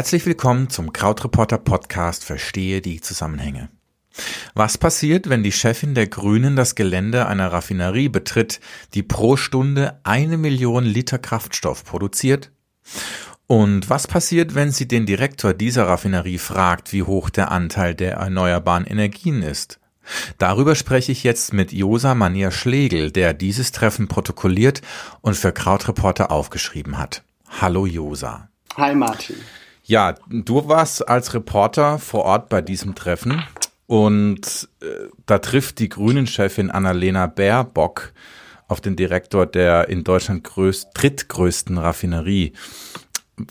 Herzlich 0.00 0.24
willkommen 0.24 0.70
zum 0.70 0.94
Krautreporter 0.94 1.58
Podcast 1.58 2.24
Verstehe 2.24 2.80
die 2.80 3.02
Zusammenhänge. 3.02 3.68
Was 4.54 4.78
passiert, 4.78 5.28
wenn 5.28 5.42
die 5.42 5.52
Chefin 5.52 5.94
der 5.94 6.06
Grünen 6.06 6.56
das 6.56 6.74
Gelände 6.74 7.26
einer 7.26 7.52
Raffinerie 7.52 8.08
betritt, 8.08 8.60
die 8.94 9.02
pro 9.02 9.36
Stunde 9.36 10.00
eine 10.02 10.38
Million 10.38 10.84
Liter 10.84 11.18
Kraftstoff 11.18 11.84
produziert? 11.84 12.50
Und 13.46 13.90
was 13.90 14.06
passiert, 14.06 14.54
wenn 14.54 14.70
sie 14.70 14.88
den 14.88 15.04
Direktor 15.04 15.52
dieser 15.52 15.86
Raffinerie 15.86 16.38
fragt, 16.38 16.94
wie 16.94 17.02
hoch 17.02 17.28
der 17.28 17.50
Anteil 17.50 17.94
der 17.94 18.14
erneuerbaren 18.14 18.86
Energien 18.86 19.42
ist? 19.42 19.80
Darüber 20.38 20.76
spreche 20.76 21.12
ich 21.12 21.24
jetzt 21.24 21.52
mit 21.52 21.72
Josa 21.72 22.14
Manier 22.14 22.52
Schlegel, 22.52 23.10
der 23.10 23.34
dieses 23.34 23.70
Treffen 23.70 24.08
protokolliert 24.08 24.80
und 25.20 25.36
für 25.36 25.52
Krautreporter 25.52 26.30
aufgeschrieben 26.30 26.96
hat. 26.96 27.22
Hallo 27.60 27.84
Josa. 27.84 28.48
Hi 28.78 28.94
Martin. 28.94 29.36
Ja, 29.90 30.14
du 30.28 30.68
warst 30.68 31.08
als 31.08 31.34
Reporter 31.34 31.98
vor 31.98 32.22
Ort 32.22 32.48
bei 32.48 32.62
diesem 32.62 32.94
Treffen 32.94 33.42
und 33.88 34.68
äh, 34.82 34.86
da 35.26 35.40
trifft 35.40 35.80
die 35.80 35.88
Grünen-Chefin 35.88 36.70
Annalena 36.70 37.26
Baerbock 37.26 38.12
auf 38.68 38.80
den 38.80 38.94
Direktor 38.94 39.46
der 39.46 39.88
in 39.88 40.04
Deutschland 40.04 40.44
größt, 40.44 40.90
drittgrößten 40.94 41.76
Raffinerie. 41.76 42.52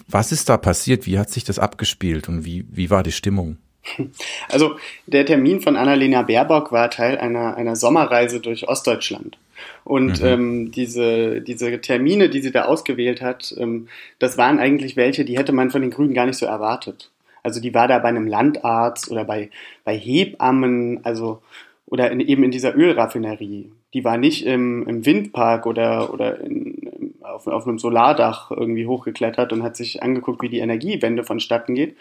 Was 0.07 0.31
ist 0.31 0.47
da 0.47 0.55
passiert? 0.55 1.07
Wie 1.07 1.19
hat 1.19 1.29
sich 1.29 1.43
das 1.43 1.59
abgespielt 1.59 2.29
und 2.29 2.45
wie, 2.45 2.65
wie 2.69 2.89
war 2.89 3.03
die 3.03 3.11
Stimmung? 3.11 3.57
Also 4.49 4.77
der 5.07 5.25
Termin 5.25 5.61
von 5.61 5.75
Annalena 5.75 6.21
Baerbock 6.23 6.71
war 6.71 6.89
Teil 6.89 7.17
einer, 7.17 7.55
einer 7.55 7.75
Sommerreise 7.75 8.39
durch 8.39 8.67
Ostdeutschland. 8.67 9.37
Und 9.83 10.21
mhm. 10.21 10.27
ähm, 10.27 10.71
diese, 10.71 11.41
diese 11.41 11.81
Termine, 11.81 12.29
die 12.29 12.41
sie 12.41 12.51
da 12.51 12.65
ausgewählt 12.65 13.21
hat, 13.21 13.53
ähm, 13.57 13.87
das 14.19 14.37
waren 14.37 14.59
eigentlich 14.59 14.95
welche, 14.95 15.25
die 15.25 15.37
hätte 15.37 15.51
man 15.51 15.71
von 15.71 15.81
den 15.81 15.91
Grünen 15.91 16.13
gar 16.13 16.25
nicht 16.25 16.37
so 16.37 16.45
erwartet. 16.45 17.11
Also 17.43 17.61
die 17.61 17.73
war 17.73 17.87
da 17.87 17.99
bei 17.99 18.09
einem 18.09 18.27
Landarzt 18.27 19.09
oder 19.11 19.23
bei, 19.23 19.49
bei 19.83 19.97
Hebammen, 19.97 21.03
also 21.03 21.41
oder 21.85 22.11
in, 22.11 22.19
eben 22.19 22.43
in 22.43 22.51
dieser 22.51 22.75
Ölraffinerie. 22.75 23.71
Die 23.93 24.03
war 24.03 24.17
nicht 24.17 24.45
im, 24.45 24.87
im 24.87 25.05
Windpark 25.05 25.65
oder, 25.65 26.13
oder 26.13 26.39
in, 26.41 27.15
auf, 27.21 27.47
auf 27.47 27.67
einem 27.67 27.79
Solardach 27.79 28.51
irgendwie 28.51 28.85
hochgeklettert 28.85 29.51
und 29.51 29.63
hat 29.63 29.75
sich 29.75 30.03
angeguckt, 30.03 30.41
wie 30.41 30.49
die 30.49 30.59
Energiewende 30.59 31.23
vonstatten 31.23 31.73
geht, 31.73 31.95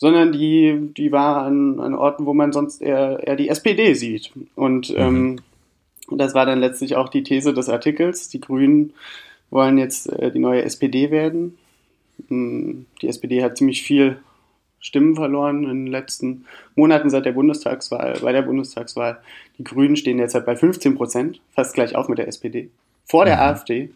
sondern 0.00 0.32
die, 0.32 0.92
die 0.96 1.12
war 1.12 1.42
an, 1.42 1.78
an 1.78 1.94
Orten, 1.94 2.24
wo 2.24 2.32
man 2.32 2.54
sonst 2.54 2.80
eher, 2.80 3.20
eher 3.22 3.36
die 3.36 3.50
SPD 3.50 3.92
sieht. 3.92 4.32
Und 4.54 4.88
mhm. 4.88 4.96
ähm, 4.96 5.40
das 6.10 6.32
war 6.32 6.46
dann 6.46 6.58
letztlich 6.58 6.96
auch 6.96 7.10
die 7.10 7.22
These 7.22 7.52
des 7.52 7.68
Artikels. 7.68 8.30
Die 8.30 8.40
Grünen 8.40 8.94
wollen 9.50 9.76
jetzt 9.76 10.10
äh, 10.10 10.32
die 10.32 10.38
neue 10.38 10.64
SPD 10.64 11.10
werden. 11.10 11.58
Hm, 12.28 12.86
die 13.02 13.08
SPD 13.08 13.44
hat 13.44 13.58
ziemlich 13.58 13.82
viel 13.82 14.18
Stimmen 14.80 15.16
verloren 15.16 15.64
in 15.64 15.84
den 15.84 15.92
letzten 15.92 16.46
Monaten 16.76 17.10
seit 17.10 17.26
der 17.26 17.32
Bundestagswahl, 17.32 18.20
bei 18.22 18.32
der 18.32 18.40
Bundestagswahl. 18.40 19.20
Die 19.58 19.64
Grünen 19.64 19.96
stehen 19.96 20.18
jetzt 20.18 20.34
halt 20.34 20.46
bei 20.46 20.56
15 20.56 20.94
Prozent, 20.94 21.42
fast 21.50 21.74
gleich 21.74 21.94
auf 21.94 22.08
mit 22.08 22.16
der 22.16 22.26
SPD, 22.26 22.70
vor 23.04 23.26
der 23.26 23.36
mhm. 23.36 23.42
AfD. 23.42 23.90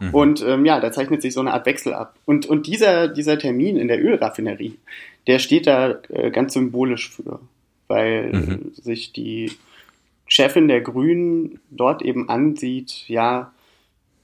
Mhm. 0.00 0.14
Und 0.14 0.44
ähm, 0.44 0.64
ja, 0.64 0.80
da 0.80 0.90
zeichnet 0.90 1.22
sich 1.22 1.32
so 1.32 1.40
eine 1.40 1.52
Art 1.52 1.66
Wechsel 1.66 1.94
ab. 1.94 2.16
Und, 2.24 2.46
und 2.46 2.66
dieser, 2.66 3.06
dieser 3.06 3.38
Termin 3.38 3.76
in 3.76 3.86
der 3.86 4.02
Ölraffinerie, 4.02 4.76
der 5.28 5.38
steht 5.38 5.66
da 5.66 6.00
äh, 6.08 6.30
ganz 6.30 6.54
symbolisch 6.54 7.10
für, 7.10 7.38
weil 7.86 8.32
mhm. 8.32 8.72
sich 8.74 9.12
die 9.12 9.52
Chefin 10.26 10.68
der 10.68 10.80
Grünen 10.80 11.60
dort 11.70 12.02
eben 12.02 12.28
ansieht, 12.28 13.04
ja, 13.08 13.52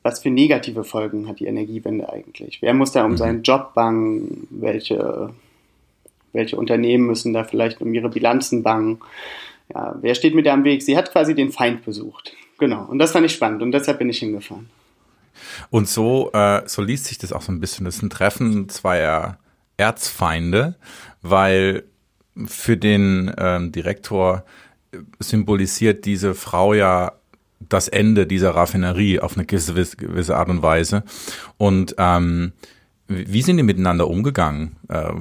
was 0.02 0.20
für 0.20 0.30
negative 0.30 0.84
Folgen 0.84 1.28
hat 1.28 1.40
die 1.40 1.46
Energiewende 1.46 2.12
eigentlich? 2.12 2.60
Wer 2.60 2.74
muss 2.74 2.92
da 2.92 3.04
um 3.04 3.12
mhm. 3.12 3.16
seinen 3.16 3.42
Job 3.42 3.72
bangen? 3.74 4.46
Welche, 4.50 5.30
welche 6.32 6.56
Unternehmen 6.56 7.06
müssen 7.06 7.32
da 7.32 7.44
vielleicht 7.44 7.80
um 7.80 7.92
ihre 7.94 8.10
Bilanzen 8.10 8.62
bangen? 8.62 8.98
Ja, 9.74 9.96
wer 10.00 10.14
steht 10.14 10.34
mit 10.34 10.46
der 10.46 10.54
am 10.54 10.64
Weg? 10.64 10.82
Sie 10.82 10.96
hat 10.96 11.12
quasi 11.12 11.34
den 11.34 11.52
Feind 11.52 11.84
besucht. 11.84 12.34
Genau. 12.58 12.84
Und 12.84 12.98
das 12.98 13.12
fand 13.12 13.24
ich 13.24 13.32
spannend 13.32 13.62
und 13.62 13.72
deshalb 13.72 13.98
bin 13.98 14.10
ich 14.10 14.18
hingefahren. 14.18 14.68
Und 15.70 15.88
so, 15.88 16.30
äh, 16.32 16.62
so 16.66 16.82
liest 16.82 17.06
sich 17.06 17.18
das 17.18 17.32
auch 17.32 17.42
so 17.42 17.52
ein 17.52 17.60
bisschen. 17.60 17.84
Das 17.84 17.96
ist 17.96 18.02
ein 18.02 18.10
Treffen 18.10 18.68
zweier 18.68 19.38
Erzfeinde, 19.76 20.76
weil 21.22 21.84
für 22.46 22.76
den 22.76 23.32
ähm, 23.38 23.72
Direktor 23.72 24.44
symbolisiert 25.18 26.04
diese 26.04 26.34
Frau 26.34 26.74
ja 26.74 27.12
das 27.68 27.88
Ende 27.88 28.26
dieser 28.26 28.50
Raffinerie 28.50 29.20
auf 29.20 29.36
eine 29.36 29.46
gewisse, 29.46 29.96
gewisse 29.96 30.36
Art 30.36 30.48
und 30.48 30.62
Weise. 30.62 31.04
Und 31.56 31.94
ähm, 31.98 32.52
wie 33.08 33.42
sind 33.42 33.56
die 33.56 33.62
miteinander 33.62 34.08
umgegangen? 34.08 34.76
Äh, 34.88 35.12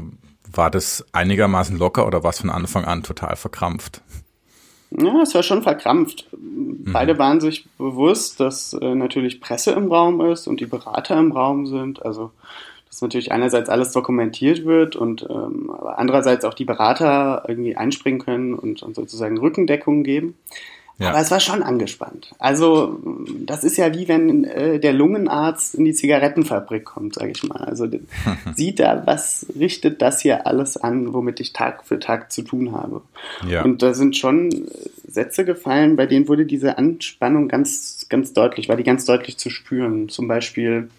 war 0.51 0.69
das 0.69 1.05
einigermaßen 1.11 1.77
locker 1.77 2.05
oder 2.05 2.23
war 2.23 2.29
es 2.29 2.39
von 2.39 2.49
Anfang 2.49 2.85
an 2.85 3.03
total 3.03 3.35
verkrampft? 3.35 4.01
Ja, 4.91 5.21
es 5.23 5.33
war 5.33 5.41
schon 5.41 5.63
verkrampft. 5.63 6.27
Mhm. 6.31 6.93
Beide 6.93 7.17
waren 7.17 7.39
sich 7.39 7.67
bewusst, 7.77 8.39
dass 8.39 8.73
äh, 8.73 8.93
natürlich 8.93 9.41
Presse 9.41 9.71
im 9.71 9.91
Raum 9.91 10.21
ist 10.21 10.47
und 10.47 10.59
die 10.59 10.65
Berater 10.65 11.17
im 11.17 11.31
Raum 11.31 11.65
sind. 11.65 12.05
Also 12.05 12.31
dass 12.93 13.01
natürlich 13.01 13.31
einerseits 13.31 13.69
alles 13.69 13.91
dokumentiert 13.91 14.65
wird 14.65 14.95
und 14.95 15.25
ähm, 15.27 15.71
aber 15.71 15.97
andererseits 15.97 16.45
auch 16.45 16.53
die 16.53 16.63
Berater 16.63 17.43
irgendwie 17.47 17.75
einspringen 17.75 18.19
können 18.19 18.53
und, 18.53 18.83
und 18.83 18.95
sozusagen 18.95 19.39
Rückendeckung 19.39 20.03
geben. 20.03 20.35
Ja. 20.99 21.09
Aber 21.09 21.19
es 21.19 21.31
war 21.31 21.39
schon 21.39 21.63
angespannt. 21.63 22.35
Also 22.37 22.99
das 23.39 23.63
ist 23.63 23.77
ja 23.77 23.95
wie 23.95 24.07
wenn 24.07 24.43
äh, 24.43 24.79
der 24.79 24.93
Lungenarzt 24.93 25.73
in 25.73 25.85
die 25.85 25.93
Zigarettenfabrik 25.95 26.85
kommt, 26.85 27.15
sage 27.15 27.31
ich 27.31 27.43
mal. 27.43 27.63
Also 27.63 27.87
sieht 28.55 28.79
da, 28.79 29.01
was 29.07 29.47
richtet 29.57 30.03
das 30.03 30.21
hier 30.21 30.45
alles 30.45 30.77
an, 30.77 31.13
womit 31.13 31.39
ich 31.39 31.51
Tag 31.51 31.85
für 31.85 31.97
Tag 31.97 32.31
zu 32.31 32.43
tun 32.43 32.73
habe. 32.73 33.01
Ja. 33.49 33.63
Und 33.63 33.81
da 33.81 33.95
sind 33.95 34.15
schon 34.15 34.67
Sätze 35.07 35.45
gefallen, 35.45 35.95
bei 35.95 36.05
denen 36.05 36.27
wurde 36.27 36.45
diese 36.45 36.77
Anspannung 36.77 37.47
ganz, 37.47 38.05
ganz 38.07 38.33
deutlich, 38.33 38.69
war 38.69 38.75
die 38.75 38.83
ganz 38.83 39.05
deutlich 39.05 39.37
zu 39.37 39.49
spüren. 39.49 40.09
Zum 40.09 40.27
Beispiel 40.27 40.89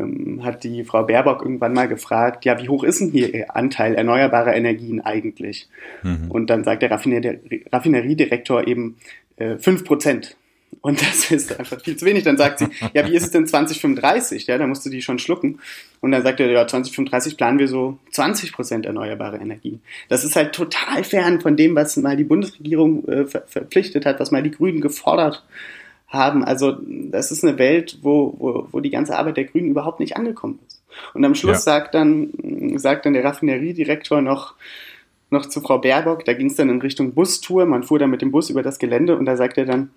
ähm, 0.00 0.44
hat 0.44 0.64
die 0.64 0.84
Frau 0.84 1.04
Baerbock 1.04 1.42
irgendwann 1.42 1.72
mal 1.72 1.88
gefragt, 1.88 2.44
ja, 2.44 2.60
wie 2.60 2.68
hoch 2.68 2.84
ist 2.84 3.00
denn 3.00 3.10
hier 3.10 3.32
Ihr 3.34 3.56
Anteil 3.56 3.94
erneuerbarer 3.94 4.54
Energien 4.54 5.00
eigentlich? 5.00 5.68
Mhm. 6.02 6.30
Und 6.30 6.50
dann 6.50 6.64
sagt 6.64 6.82
der 6.82 6.90
Raffineriedirektor 6.90 8.66
eben 8.66 8.96
äh, 9.36 9.56
5 9.56 9.84
Prozent. 9.84 10.36
Und 10.82 11.02
das 11.02 11.30
ist 11.30 11.58
einfach 11.58 11.80
viel 11.80 11.96
zu 11.96 12.06
wenig. 12.06 12.24
Dann 12.24 12.36
sagt 12.36 12.60
sie, 12.60 12.66
ja, 12.94 13.06
wie 13.06 13.14
ist 13.14 13.24
es 13.24 13.30
denn 13.30 13.46
2035? 13.46 14.46
Ja, 14.46 14.56
da 14.56 14.66
musste 14.66 14.88
die 14.88 15.02
schon 15.02 15.18
schlucken. 15.18 15.58
Und 16.00 16.12
dann 16.12 16.22
sagt 16.22 16.40
er, 16.40 16.50
ja, 16.50 16.66
2035 16.66 17.36
planen 17.36 17.58
wir 17.58 17.68
so 17.68 17.98
20 18.12 18.52
Prozent 18.52 18.86
erneuerbare 18.86 19.36
Energien. 19.38 19.82
Das 20.08 20.24
ist 20.24 20.36
halt 20.36 20.54
total 20.54 21.04
fern 21.04 21.40
von 21.40 21.56
dem, 21.56 21.74
was 21.74 21.96
mal 21.96 22.16
die 22.16 22.24
Bundesregierung 22.24 23.06
äh, 23.08 23.26
ver 23.26 23.42
verpflichtet 23.46 24.06
hat, 24.06 24.20
was 24.20 24.30
mal 24.30 24.42
die 24.42 24.52
Grünen 24.52 24.80
gefordert 24.80 25.36
haben. 25.36 25.79
Also 26.12 26.76
das 26.82 27.30
ist 27.30 27.44
eine 27.44 27.58
Welt, 27.58 27.98
wo, 28.02 28.34
wo, 28.38 28.68
wo 28.70 28.80
die 28.80 28.90
ganze 28.90 29.16
Arbeit 29.16 29.36
der 29.36 29.44
Grünen 29.44 29.70
überhaupt 29.70 30.00
nicht 30.00 30.16
angekommen 30.16 30.58
ist. 30.66 30.82
Und 31.14 31.24
am 31.24 31.34
Schluss 31.34 31.58
ja. 31.58 31.72
sagt 31.72 31.94
dann, 31.94 32.30
sagt 32.76 33.06
dann 33.06 33.12
der 33.12 33.24
Raffineriedirektor 33.24 34.20
noch, 34.20 34.54
noch 35.30 35.46
zu 35.46 35.60
Frau 35.60 35.78
Baerbock, 35.78 36.24
da 36.24 36.32
ging 36.32 36.48
es 36.48 36.56
dann 36.56 36.68
in 36.68 36.80
Richtung 36.80 37.14
Bustour, 37.14 37.64
man 37.64 37.84
fuhr 37.84 38.00
dann 38.00 38.10
mit 38.10 38.22
dem 38.22 38.32
Bus 38.32 38.50
über 38.50 38.62
das 38.62 38.80
Gelände 38.80 39.16
und 39.16 39.26
da 39.26 39.36
sagt 39.36 39.58
er 39.58 39.64
dann 39.66 39.90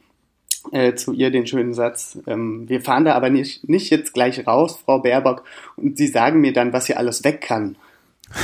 äh, 0.72 0.94
zu 0.94 1.14
ihr 1.14 1.32
den 1.32 1.48
schönen 1.48 1.74
Satz, 1.74 2.20
ähm, 2.28 2.70
wir 2.70 2.82
fahren 2.82 3.06
da 3.06 3.16
aber 3.16 3.30
nicht, 3.30 3.68
nicht 3.68 3.90
jetzt 3.90 4.14
gleich 4.14 4.46
raus, 4.46 4.80
Frau 4.86 5.00
Baerbock, 5.00 5.44
und 5.76 5.98
Sie 5.98 6.08
sagen 6.08 6.40
mir 6.42 6.54
dann, 6.54 6.74
was 6.74 6.86
hier 6.86 6.98
alles 6.98 7.24
weg 7.24 7.42
kann. 7.42 7.76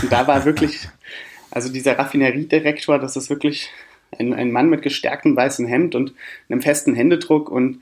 Und 0.02 0.12
da 0.12 0.28
war 0.28 0.46
wirklich, 0.46 0.90
also 1.52 1.72
dieser 1.72 1.98
Raffineriedirektor, 1.98 2.98
das 3.00 3.16
ist 3.16 3.30
wirklich 3.30 3.70
ein, 4.18 4.34
ein 4.34 4.52
Mann 4.52 4.70
mit 4.70 4.82
gestärktem 4.82 5.36
weißen 5.36 5.66
Hemd 5.68 5.96
und 5.96 6.14
einem 6.50 6.62
festen 6.62 6.94
Händedruck 6.94 7.50
und 7.50 7.80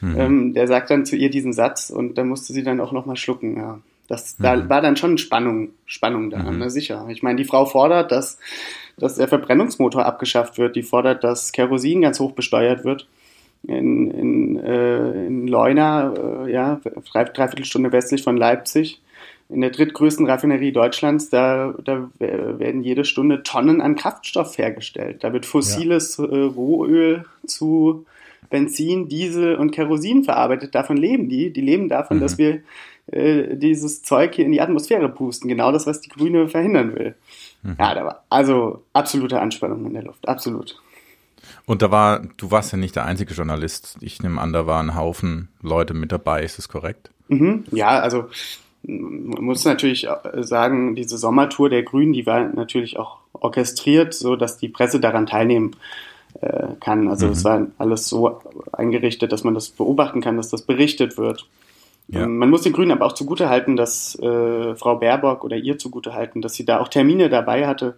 mhm. 0.00 0.18
ähm, 0.18 0.54
der 0.54 0.66
sagt 0.66 0.90
dann 0.90 1.04
zu 1.04 1.16
ihr 1.16 1.30
diesen 1.30 1.52
Satz 1.52 1.90
und 1.90 2.16
da 2.16 2.24
musste 2.24 2.52
sie 2.52 2.62
dann 2.62 2.80
auch 2.80 2.92
nochmal 2.92 3.16
schlucken, 3.16 3.56
ja. 3.56 3.80
Das, 4.08 4.38
mhm. 4.38 4.42
Da 4.44 4.68
war 4.68 4.80
dann 4.80 4.96
schon 4.96 5.18
Spannung, 5.18 5.70
Spannung 5.84 6.30
da, 6.30 6.38
mhm. 6.38 6.58
ne, 6.58 6.70
sicher. 6.70 7.06
Ich 7.10 7.22
meine, 7.22 7.36
die 7.36 7.44
Frau 7.44 7.66
fordert, 7.66 8.12
dass, 8.12 8.38
dass 8.96 9.16
der 9.16 9.28
Verbrennungsmotor 9.28 10.04
abgeschafft 10.04 10.58
wird, 10.58 10.76
die 10.76 10.82
fordert, 10.82 11.24
dass 11.24 11.52
Kerosin 11.52 12.02
ganz 12.02 12.20
hoch 12.20 12.32
besteuert 12.32 12.84
wird. 12.84 13.08
In, 13.66 14.12
in, 14.12 14.60
äh, 14.60 15.26
in 15.26 15.48
Leuna, 15.48 16.14
äh, 16.46 16.52
ja, 16.52 16.80
drei, 17.10 17.24
dreiviertel 17.24 17.64
Stunde 17.64 17.90
westlich 17.90 18.22
von 18.22 18.36
Leipzig, 18.36 19.00
in 19.48 19.60
der 19.60 19.70
drittgrößten 19.70 20.26
Raffinerie 20.26 20.72
Deutschlands, 20.72 21.30
da, 21.30 21.74
da 21.84 22.08
werden 22.18 22.82
jede 22.82 23.04
Stunde 23.04 23.42
Tonnen 23.42 23.80
an 23.80 23.94
Kraftstoff 23.94 24.58
hergestellt. 24.58 25.22
Da 25.22 25.32
wird 25.32 25.46
fossiles 25.46 26.16
ja. 26.16 26.24
Äh, 26.24 26.42
Rohöl 26.42 27.24
zu 27.46 28.06
Benzin, 28.50 29.08
Diesel 29.08 29.56
und 29.56 29.70
Kerosin 29.70 30.24
verarbeitet. 30.24 30.74
Davon 30.74 30.96
leben 30.96 31.28
die. 31.28 31.52
Die 31.52 31.60
leben 31.60 31.88
davon, 31.88 32.16
mhm. 32.16 32.20
dass 32.20 32.38
wir 32.38 32.60
äh, 33.06 33.56
dieses 33.56 34.02
Zeug 34.02 34.34
hier 34.34 34.44
in 34.44 34.52
die 34.52 34.60
Atmosphäre 34.60 35.08
pusten. 35.08 35.48
Genau 35.48 35.70
das, 35.70 35.86
was 35.86 36.00
die 36.00 36.10
Grüne 36.10 36.48
verhindern 36.48 36.94
will. 36.96 37.14
Mhm. 37.62 37.76
Ja, 37.78 37.94
da 37.94 38.04
war 38.04 38.24
also 38.28 38.82
absolute 38.92 39.40
Anspannung 39.40 39.86
in 39.86 39.94
der 39.94 40.02
Luft. 40.02 40.26
Absolut. 40.28 40.80
Und 41.66 41.82
da 41.82 41.90
war, 41.92 42.22
du 42.36 42.50
warst 42.50 42.72
ja 42.72 42.78
nicht 42.78 42.96
der 42.96 43.04
einzige 43.04 43.34
Journalist. 43.34 43.96
Ich 44.00 44.22
nehme 44.22 44.40
an, 44.40 44.52
da 44.52 44.66
waren 44.66 44.90
ein 44.90 44.96
Haufen 44.96 45.48
Leute 45.62 45.94
mit 45.94 46.10
dabei. 46.10 46.42
Ist 46.42 46.58
das 46.58 46.68
korrekt? 46.68 47.10
Mhm. 47.28 47.64
Ja, 47.70 48.00
also 48.00 48.28
man 48.86 49.44
muss 49.44 49.64
natürlich 49.64 50.06
sagen, 50.40 50.94
diese 50.94 51.18
Sommertour 51.18 51.68
der 51.68 51.82
Grünen, 51.82 52.12
die 52.12 52.26
war 52.26 52.40
natürlich 52.40 52.98
auch 52.98 53.18
orchestriert, 53.32 54.14
so 54.14 54.36
dass 54.36 54.58
die 54.58 54.68
Presse 54.68 55.00
daran 55.00 55.26
teilnehmen 55.26 55.76
äh, 56.40 56.68
kann. 56.80 57.08
Also 57.08 57.28
es 57.28 57.40
mhm. 57.40 57.48
war 57.48 57.66
alles 57.78 58.08
so 58.08 58.40
eingerichtet, 58.72 59.32
dass 59.32 59.44
man 59.44 59.54
das 59.54 59.70
beobachten 59.70 60.20
kann, 60.20 60.36
dass 60.36 60.50
das 60.50 60.62
berichtet 60.62 61.18
wird. 61.18 61.46
Ja. 62.08 62.24
Ähm, 62.24 62.38
man 62.38 62.50
muss 62.50 62.62
den 62.62 62.72
Grünen 62.72 62.92
aber 62.92 63.06
auch 63.06 63.12
zugutehalten, 63.12 63.76
dass 63.76 64.18
äh, 64.20 64.74
Frau 64.76 64.96
Baerbock 64.96 65.44
oder 65.44 65.56
ihr 65.56 65.78
zugutehalten, 65.78 66.42
dass 66.42 66.54
sie 66.54 66.64
da 66.64 66.80
auch 66.80 66.88
Termine 66.88 67.28
dabei 67.28 67.66
hatte, 67.66 67.96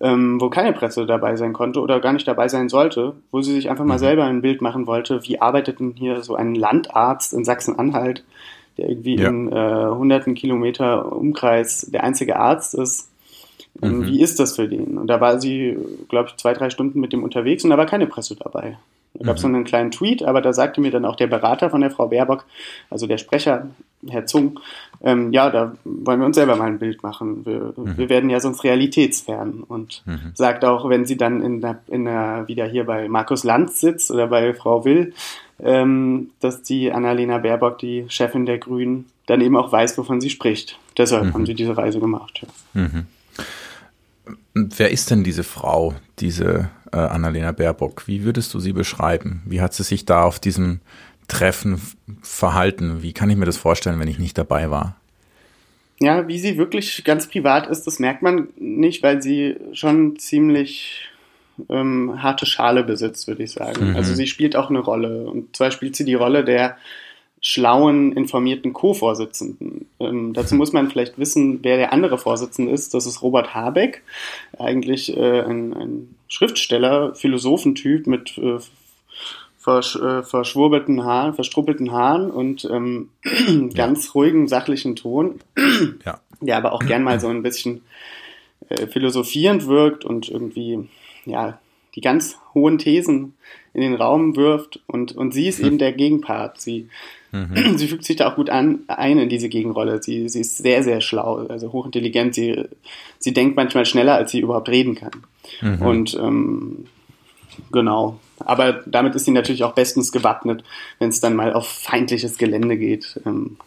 ähm, 0.00 0.40
wo 0.40 0.50
keine 0.50 0.72
Presse 0.72 1.06
dabei 1.06 1.36
sein 1.36 1.52
konnte 1.52 1.80
oder 1.80 2.00
gar 2.00 2.12
nicht 2.12 2.26
dabei 2.26 2.48
sein 2.48 2.68
sollte, 2.68 3.14
wo 3.30 3.42
sie 3.42 3.52
sich 3.52 3.70
einfach 3.70 3.84
mal 3.84 3.94
mhm. 3.94 4.00
selber 4.00 4.24
ein 4.24 4.42
Bild 4.42 4.62
machen 4.62 4.86
wollte, 4.86 5.24
wie 5.24 5.40
arbeitet 5.40 5.80
denn 5.80 5.94
hier 5.96 6.22
so 6.22 6.34
ein 6.34 6.54
Landarzt 6.54 7.32
in 7.32 7.44
Sachsen-Anhalt, 7.44 8.24
der 8.80 8.88
irgendwie 8.88 9.16
ja. 9.16 9.28
in 9.28 9.52
äh, 9.52 9.86
hunderten 9.94 10.34
Kilometer 10.34 11.12
Umkreis 11.12 11.88
der 11.92 12.02
einzige 12.04 12.36
Arzt 12.36 12.74
ist. 12.74 13.08
Ähm, 13.82 13.98
mhm. 13.98 14.06
Wie 14.06 14.20
ist 14.20 14.40
das 14.40 14.56
für 14.56 14.68
den? 14.68 14.98
Und 14.98 15.06
da 15.06 15.20
war 15.20 15.40
sie, 15.40 15.76
glaube 16.08 16.30
ich, 16.30 16.36
zwei, 16.36 16.54
drei 16.54 16.70
Stunden 16.70 17.00
mit 17.00 17.12
dem 17.12 17.22
unterwegs 17.22 17.62
und 17.64 17.70
da 17.70 17.78
war 17.78 17.86
keine 17.86 18.06
Presse 18.06 18.36
dabei. 18.36 18.78
Da 19.14 19.26
gab 19.26 19.36
es 19.36 19.42
mhm. 19.42 19.54
einen 19.54 19.64
kleinen 19.64 19.90
Tweet, 19.90 20.22
aber 20.22 20.40
da 20.40 20.52
sagte 20.52 20.80
mir 20.80 20.90
dann 20.90 21.04
auch 21.04 21.16
der 21.16 21.26
Berater 21.26 21.70
von 21.70 21.80
der 21.80 21.90
Frau 21.90 22.08
Baerbock, 22.08 22.44
also 22.90 23.06
der 23.06 23.18
Sprecher, 23.18 23.68
Herr 24.08 24.24
Zung, 24.24 24.60
ähm, 25.02 25.32
ja, 25.32 25.50
da 25.50 25.74
wollen 25.84 26.20
wir 26.20 26.26
uns 26.26 26.36
selber 26.36 26.56
mal 26.56 26.68
ein 26.68 26.78
Bild 26.78 27.02
machen. 27.02 27.44
Wir, 27.44 27.74
mhm. 27.76 27.98
wir 27.98 28.08
werden 28.08 28.30
ja 28.30 28.40
sonst 28.40 28.62
realitätsfern. 28.64 29.64
Und 29.66 30.02
mhm. 30.06 30.32
sagt 30.34 30.64
auch, 30.64 30.88
wenn 30.88 31.06
sie 31.06 31.16
dann 31.16 31.42
in 31.42 31.60
der, 31.60 31.80
in 31.88 32.04
der, 32.04 32.44
wieder 32.46 32.66
hier 32.66 32.86
bei 32.86 33.08
Markus 33.08 33.42
Lanz 33.42 33.80
sitzt 33.80 34.10
oder 34.10 34.28
bei 34.28 34.54
Frau 34.54 34.84
Will, 34.84 35.12
ähm, 35.62 36.30
dass 36.40 36.62
die 36.62 36.92
Annalena 36.92 37.38
Baerbock, 37.38 37.78
die 37.78 38.06
Chefin 38.08 38.46
der 38.46 38.58
Grünen, 38.58 39.06
dann 39.26 39.40
eben 39.40 39.56
auch 39.56 39.70
weiß, 39.70 39.96
wovon 39.98 40.20
sie 40.20 40.30
spricht. 40.30 40.78
Deshalb 40.96 41.26
mhm. 41.26 41.34
haben 41.34 41.46
sie 41.46 41.54
diese 41.54 41.76
Reise 41.76 42.00
gemacht. 42.00 42.44
Ja. 42.74 42.82
Mhm. 42.82 43.06
Wer 44.54 44.90
ist 44.90 45.10
denn 45.10 45.22
diese 45.22 45.44
Frau, 45.44 45.94
diese 46.18 46.70
äh, 46.92 46.96
Annalena 46.96 47.52
Baerbock? 47.52 48.06
Wie 48.08 48.24
würdest 48.24 48.52
du 48.52 48.58
sie 48.58 48.72
beschreiben? 48.72 49.42
Wie 49.46 49.60
hat 49.60 49.74
sie 49.74 49.84
sich 49.84 50.04
da 50.04 50.24
auf 50.24 50.40
diesem 50.40 50.80
Treffen 51.28 51.80
verhalten? 52.22 53.02
Wie 53.02 53.12
kann 53.12 53.30
ich 53.30 53.36
mir 53.36 53.46
das 53.46 53.56
vorstellen, 53.56 54.00
wenn 54.00 54.08
ich 54.08 54.18
nicht 54.18 54.36
dabei 54.36 54.70
war? 54.70 54.96
Ja, 56.00 56.26
wie 56.26 56.38
sie 56.38 56.56
wirklich 56.56 57.04
ganz 57.04 57.28
privat 57.28 57.66
ist, 57.66 57.86
das 57.86 57.98
merkt 57.98 58.22
man 58.22 58.48
nicht, 58.56 59.02
weil 59.02 59.22
sie 59.22 59.56
schon 59.72 60.18
ziemlich 60.18 61.09
ähm, 61.68 62.22
harte 62.22 62.46
Schale 62.46 62.82
besitzt, 62.82 63.28
würde 63.28 63.42
ich 63.42 63.52
sagen. 63.52 63.90
Mhm. 63.90 63.96
Also 63.96 64.14
sie 64.14 64.26
spielt 64.26 64.56
auch 64.56 64.70
eine 64.70 64.80
Rolle. 64.80 65.28
Und 65.28 65.56
zwar 65.56 65.70
spielt 65.70 65.96
sie 65.96 66.04
die 66.04 66.14
Rolle 66.14 66.44
der 66.44 66.76
schlauen, 67.40 68.12
informierten 68.12 68.72
Co-Vorsitzenden. 68.72 69.86
Ähm, 69.98 70.34
dazu 70.34 70.54
muss 70.54 70.72
man 70.72 70.90
vielleicht 70.90 71.18
wissen, 71.18 71.60
wer 71.62 71.78
der 71.78 71.92
andere 71.92 72.18
Vorsitzende 72.18 72.70
ist. 72.70 72.92
Das 72.92 73.06
ist 73.06 73.22
Robert 73.22 73.54
Habeck, 73.54 74.02
eigentlich 74.58 75.16
äh, 75.16 75.40
ein, 75.40 75.72
ein, 75.72 76.14
Schriftsteller, 76.28 77.14
Philosophentyp 77.14 78.06
mit 78.06 78.38
äh, 78.38 78.58
versch 79.58 79.96
äh, 79.96 80.22
verschwurbelten 80.22 81.04
Haaren, 81.04 81.34
verstruppelten 81.34 81.90
Haaren 81.90 82.30
und 82.30 82.64
ähm, 82.70 83.08
ganz 83.74 84.06
ja. 84.06 84.12
ruhigen, 84.12 84.46
sachlichen 84.46 84.94
Ton, 84.94 85.40
ja. 86.04 86.20
der 86.40 86.56
aber 86.56 86.72
auch 86.72 86.84
gern 86.84 87.02
mal 87.02 87.18
so 87.20 87.28
ein 87.28 87.42
bisschen 87.42 87.82
äh, 88.68 88.86
philosophierend 88.86 89.66
wirkt 89.66 90.04
und 90.04 90.28
irgendwie 90.28 90.88
ja 91.24 91.58
die 91.94 92.00
ganz 92.00 92.36
hohen 92.54 92.78
Thesen 92.78 93.34
in 93.74 93.80
den 93.80 93.94
Raum 93.94 94.36
wirft 94.36 94.80
und, 94.86 95.12
und 95.16 95.32
sie 95.32 95.48
ist 95.48 95.60
eben 95.60 95.78
der 95.78 95.92
Gegenpart. 95.92 96.60
Sie 96.60 96.88
Mhm. 97.32 97.78
Sie 97.78 97.88
fügt 97.88 98.04
sich 98.04 98.16
da 98.16 98.30
auch 98.30 98.36
gut 98.36 98.50
an, 98.50 98.80
ein 98.88 99.18
in 99.18 99.28
diese 99.28 99.48
Gegenrolle. 99.48 100.02
Sie, 100.02 100.28
sie 100.28 100.40
ist 100.40 100.58
sehr, 100.58 100.82
sehr 100.82 101.00
schlau, 101.00 101.46
also 101.48 101.72
hochintelligent. 101.72 102.34
Sie, 102.34 102.64
sie 103.18 103.32
denkt 103.32 103.56
manchmal 103.56 103.86
schneller, 103.86 104.14
als 104.14 104.32
sie 104.32 104.40
überhaupt 104.40 104.68
reden 104.68 104.94
kann. 104.94 105.12
Mhm. 105.60 105.82
Und 105.82 106.14
ähm, 106.14 106.86
genau. 107.72 108.18
Aber 108.38 108.72
damit 108.86 109.14
ist 109.14 109.26
sie 109.26 109.32
natürlich 109.32 109.64
auch 109.64 109.74
bestens 109.74 110.12
gewappnet, 110.12 110.64
wenn 110.98 111.10
es 111.10 111.20
dann 111.20 111.36
mal 111.36 111.52
auf 111.52 111.68
feindliches 111.68 112.38
Gelände 112.38 112.76
geht, 112.76 113.20
ähm, 113.26 113.58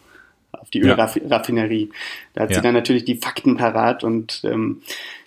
auf 0.52 0.70
die 0.70 0.80
Ölraffinerie. 0.80 1.84
Ja. 1.84 1.94
Da 2.34 2.42
hat 2.42 2.50
ja. 2.50 2.56
sie 2.56 2.62
dann 2.62 2.74
natürlich 2.74 3.04
die 3.04 3.16
Fakten 3.16 3.56
parat 3.56 4.02
und 4.02 4.42
ähm, 4.44 4.82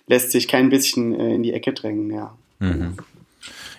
lässt 0.08 0.32
sich 0.32 0.48
kein 0.48 0.68
bisschen 0.68 1.14
äh, 1.14 1.34
in 1.34 1.42
die 1.42 1.52
Ecke 1.52 1.72
drängen, 1.72 2.10
ja. 2.10 2.34
Mhm. 2.58 2.94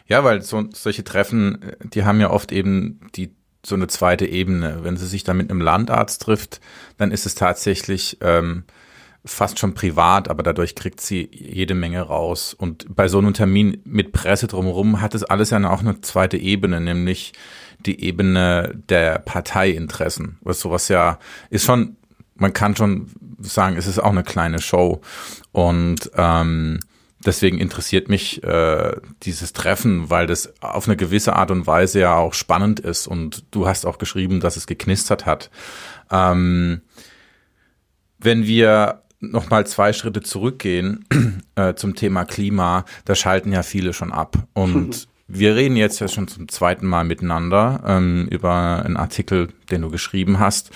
Ja, 0.07 0.23
weil 0.23 0.41
so, 0.41 0.65
solche 0.73 1.03
Treffen, 1.03 1.61
äh, 1.61 1.75
die 1.83 2.03
haben 2.05 2.19
ja 2.19 2.31
oft 2.31 2.51
eben 2.51 3.01
die 3.15 3.31
so 3.65 3.75
eine 3.75 3.87
zweite 3.87 4.25
Ebene. 4.25 4.79
Wenn 4.83 4.97
sie 4.97 5.07
sich 5.07 5.23
dann 5.23 5.37
mit 5.37 5.51
einem 5.51 5.61
Landarzt 5.61 6.21
trifft, 6.21 6.61
dann 6.97 7.11
ist 7.11 7.25
es 7.25 7.35
tatsächlich 7.35 8.17
ähm, 8.21 8.63
fast 9.25 9.59
schon 9.59 9.73
privat, 9.73 10.29
aber 10.29 10.43
dadurch 10.43 10.75
kriegt 10.75 11.01
sie 11.01 11.29
jede 11.31 11.75
Menge 11.75 12.01
raus. 12.01 12.53
Und 12.53 12.95
bei 12.95 13.07
so 13.07 13.17
einem 13.17 13.33
Termin 13.33 13.81
mit 13.83 14.11
Presse 14.11 14.47
drumherum 14.47 15.01
hat 15.01 15.13
es 15.13 15.23
alles 15.23 15.49
ja 15.49 15.69
auch 15.69 15.81
eine 15.81 15.99
zweite 16.01 16.37
Ebene, 16.37 16.79
nämlich 16.79 17.33
die 17.85 18.01
Ebene 18.03 18.73
der 18.89 19.19
Parteiinteressen. 19.19 20.37
Was 20.41 20.59
sowas 20.61 20.87
ja 20.87 21.19
ist 21.49 21.65
schon, 21.65 21.97
man 22.39 22.53
kann 22.53 22.75
schon 22.75 23.11
sagen, 23.39 23.77
es 23.77 23.87
ist 23.87 23.99
auch 23.99 24.11
eine 24.11 24.23
kleine 24.23 24.59
Show. 24.59 25.01
Und 25.51 26.11
ähm, 26.15 26.79
deswegen 27.25 27.59
interessiert 27.59 28.09
mich 28.09 28.43
äh, 28.43 28.95
dieses 29.23 29.53
Treffen, 29.53 30.09
weil 30.09 30.27
das 30.27 30.53
auf 30.61 30.87
eine 30.87 30.97
gewisse 30.97 31.35
Art 31.35 31.51
und 31.51 31.67
Weise 31.67 31.99
ja 31.99 32.15
auch 32.15 32.33
spannend 32.33 32.79
ist. 32.79 33.07
Und 33.07 33.45
du 33.51 33.67
hast 33.67 33.85
auch 33.85 33.97
geschrieben, 33.97 34.39
dass 34.39 34.57
es 34.57 34.67
geknistert 34.67 35.25
hat. 35.25 35.49
Ähm, 36.11 36.81
wenn 38.19 38.45
wir 38.45 39.03
noch 39.21 39.49
mal 39.49 39.67
zwei 39.67 39.93
Schritte 39.93 40.21
zurückgehen 40.21 41.05
äh, 41.55 41.73
zum 41.73 41.95
Thema 41.95 42.25
Klima, 42.25 42.85
da 43.05 43.15
schalten 43.15 43.51
ja 43.51 43.63
viele 43.63 43.93
schon 43.93 44.11
ab. 44.11 44.37
Und 44.53 45.07
wir 45.27 45.55
reden 45.55 45.75
jetzt 45.75 45.99
ja 45.99 46.07
schon 46.07 46.27
zum 46.27 46.47
zweiten 46.47 46.87
Mal 46.87 47.03
miteinander 47.03 47.83
ähm, 47.85 48.27
über 48.29 48.83
einen 48.85 48.97
Artikel, 48.97 49.49
den 49.71 49.81
du 49.81 49.89
geschrieben 49.89 50.39
hast. 50.39 50.71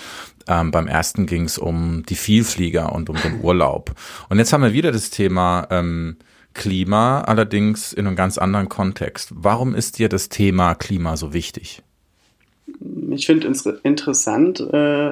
Ähm, 0.48 0.70
beim 0.70 0.86
ersten 0.86 1.26
ging 1.26 1.44
es 1.44 1.58
um 1.58 2.04
die 2.08 2.14
Vielflieger 2.14 2.92
und 2.92 3.08
um 3.08 3.16
den 3.16 3.40
Urlaub. 3.42 3.94
Und 4.28 4.38
jetzt 4.38 4.52
haben 4.52 4.62
wir 4.62 4.72
wieder 4.72 4.92
das 4.92 5.10
Thema 5.10 5.66
ähm, 5.70 6.16
Klima, 6.54 7.22
allerdings 7.22 7.92
in 7.92 8.06
einem 8.06 8.16
ganz 8.16 8.38
anderen 8.38 8.68
Kontext. 8.68 9.32
Warum 9.34 9.74
ist 9.74 9.98
dir 9.98 10.08
das 10.08 10.28
Thema 10.28 10.74
Klima 10.74 11.16
so 11.16 11.32
wichtig? 11.32 11.82
Ich 13.10 13.26
finde 13.26 13.48
es 13.48 13.66
interessant 13.82 14.60
äh, 14.60 15.10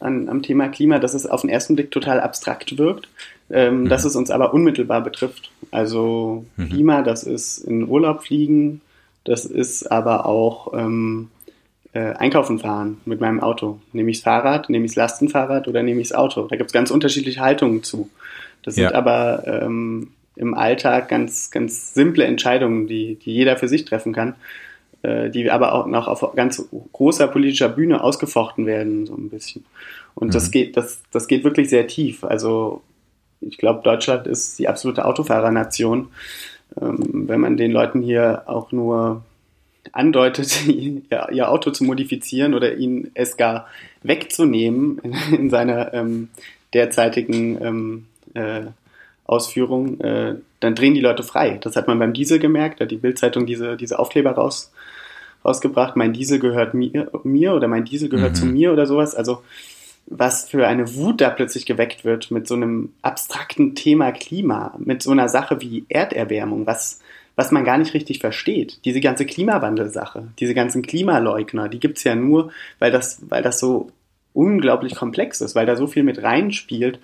an, 0.00 0.28
am 0.28 0.42
Thema 0.42 0.68
Klima, 0.68 0.98
dass 0.98 1.14
es 1.14 1.26
auf 1.26 1.40
den 1.40 1.50
ersten 1.50 1.74
Blick 1.74 1.90
total 1.90 2.20
abstrakt 2.20 2.78
wirkt, 2.78 3.08
ähm, 3.50 3.82
mhm. 3.82 3.88
dass 3.88 4.04
es 4.04 4.16
uns 4.16 4.30
aber 4.30 4.52
unmittelbar 4.52 5.02
betrifft. 5.02 5.50
Also 5.70 6.44
mhm. 6.56 6.68
Klima, 6.68 7.02
das 7.02 7.24
ist 7.24 7.58
in 7.58 7.88
Urlaub 7.88 8.24
fliegen, 8.24 8.80
das 9.24 9.44
ist 9.44 9.90
aber 9.90 10.26
auch 10.26 10.72
ähm, 10.74 11.28
äh, 11.96 12.12
einkaufen 12.18 12.58
fahren 12.58 12.98
mit 13.06 13.20
meinem 13.20 13.40
Auto. 13.40 13.80
Nehme 13.92 14.10
ich 14.10 14.18
das 14.18 14.24
Fahrrad, 14.24 14.68
nehme 14.68 14.84
ich 14.84 14.92
das 14.92 14.96
Lastenfahrrad 14.96 15.66
oder 15.66 15.82
nehme 15.82 16.00
ich 16.02 16.08
das 16.08 16.18
Auto? 16.18 16.46
Da 16.46 16.56
gibt 16.56 16.68
es 16.68 16.74
ganz 16.74 16.90
unterschiedliche 16.90 17.40
Haltungen 17.40 17.82
zu. 17.82 18.10
Das 18.62 18.76
ja. 18.76 18.88
sind 18.88 18.96
aber 18.96 19.44
ähm, 19.46 20.10
im 20.36 20.52
Alltag 20.52 21.08
ganz, 21.08 21.50
ganz 21.50 21.94
simple 21.94 22.24
Entscheidungen, 22.24 22.86
die, 22.86 23.14
die 23.14 23.32
jeder 23.32 23.56
für 23.56 23.68
sich 23.68 23.86
treffen 23.86 24.12
kann, 24.12 24.34
äh, 25.02 25.30
die 25.30 25.50
aber 25.50 25.72
auch 25.72 25.86
noch 25.86 26.06
auf 26.06 26.34
ganz 26.36 26.68
großer 26.92 27.28
politischer 27.28 27.70
Bühne 27.70 28.04
ausgefochten 28.04 28.66
werden, 28.66 29.06
so 29.06 29.14
ein 29.14 29.30
bisschen. 29.30 29.64
Und 30.14 30.28
mhm. 30.28 30.32
das 30.32 30.50
geht, 30.50 30.76
das, 30.76 31.02
das 31.12 31.28
geht 31.28 31.44
wirklich 31.44 31.70
sehr 31.70 31.86
tief. 31.86 32.24
Also 32.24 32.82
ich 33.40 33.56
glaube, 33.56 33.80
Deutschland 33.82 34.26
ist 34.26 34.58
die 34.58 34.68
absolute 34.68 35.06
Autofahrernation. 35.06 36.08
Ähm, 36.78 37.28
wenn 37.28 37.40
man 37.40 37.56
den 37.56 37.70
Leuten 37.70 38.02
hier 38.02 38.42
auch 38.44 38.70
nur 38.70 39.22
andeutet, 39.92 40.66
ihr, 40.68 41.02
ihr, 41.30 41.50
Auto 41.50 41.70
zu 41.70 41.84
modifizieren 41.84 42.54
oder 42.54 42.76
ihnen 42.76 43.10
es 43.14 43.36
gar 43.36 43.68
wegzunehmen 44.02 44.98
in, 45.02 45.14
in 45.34 45.50
seiner 45.50 45.92
ähm, 45.94 46.28
derzeitigen 46.74 47.58
ähm, 47.62 48.06
äh, 48.34 48.66
Ausführung, 49.24 50.00
äh, 50.00 50.36
dann 50.60 50.74
drehen 50.74 50.94
die 50.94 51.00
Leute 51.00 51.22
frei. 51.22 51.58
Das 51.60 51.76
hat 51.76 51.88
man 51.88 51.98
beim 51.98 52.12
Diesel 52.12 52.38
gemerkt, 52.38 52.80
da 52.80 52.84
hat 52.84 52.90
die 52.90 52.96
Bildzeitung 52.96 53.46
diese, 53.46 53.76
diese 53.76 53.98
Aufkleber 53.98 54.32
raus, 54.32 54.72
rausgebracht, 55.44 55.96
mein 55.96 56.12
Diesel 56.12 56.38
gehört 56.38 56.74
mir, 56.74 57.10
mir 57.24 57.54
oder 57.54 57.68
mein 57.68 57.84
Diesel 57.84 58.08
gehört 58.08 58.32
mhm. 58.32 58.36
zu 58.36 58.46
mir 58.46 58.72
oder 58.72 58.86
sowas. 58.86 59.14
Also 59.14 59.42
was 60.06 60.48
für 60.48 60.68
eine 60.68 60.94
Wut 60.94 61.20
da 61.20 61.30
plötzlich 61.30 61.66
geweckt 61.66 62.04
wird 62.04 62.30
mit 62.30 62.46
so 62.46 62.54
einem 62.54 62.92
abstrakten 63.02 63.74
Thema 63.74 64.12
Klima, 64.12 64.74
mit 64.78 65.02
so 65.02 65.10
einer 65.10 65.28
Sache 65.28 65.60
wie 65.60 65.84
Erderwärmung, 65.88 66.66
was, 66.66 67.00
was 67.36 67.52
man 67.52 67.64
gar 67.64 67.78
nicht 67.78 67.94
richtig 67.94 68.18
versteht. 68.18 68.80
Diese 68.84 69.00
ganze 69.00 69.26
Klimawandel-Sache, 69.26 70.28
diese 70.38 70.54
ganzen 70.54 70.82
Klimaleugner, 70.82 71.68
die 71.68 71.78
gibt's 71.78 72.02
ja 72.02 72.14
nur, 72.14 72.50
weil 72.78 72.90
das, 72.90 73.20
weil 73.28 73.42
das 73.42 73.60
so 73.60 73.90
unglaublich 74.32 74.96
komplex 74.96 75.40
ist, 75.40 75.54
weil 75.54 75.66
da 75.66 75.76
so 75.76 75.86
viel 75.86 76.02
mit 76.02 76.22
reinspielt 76.22 76.98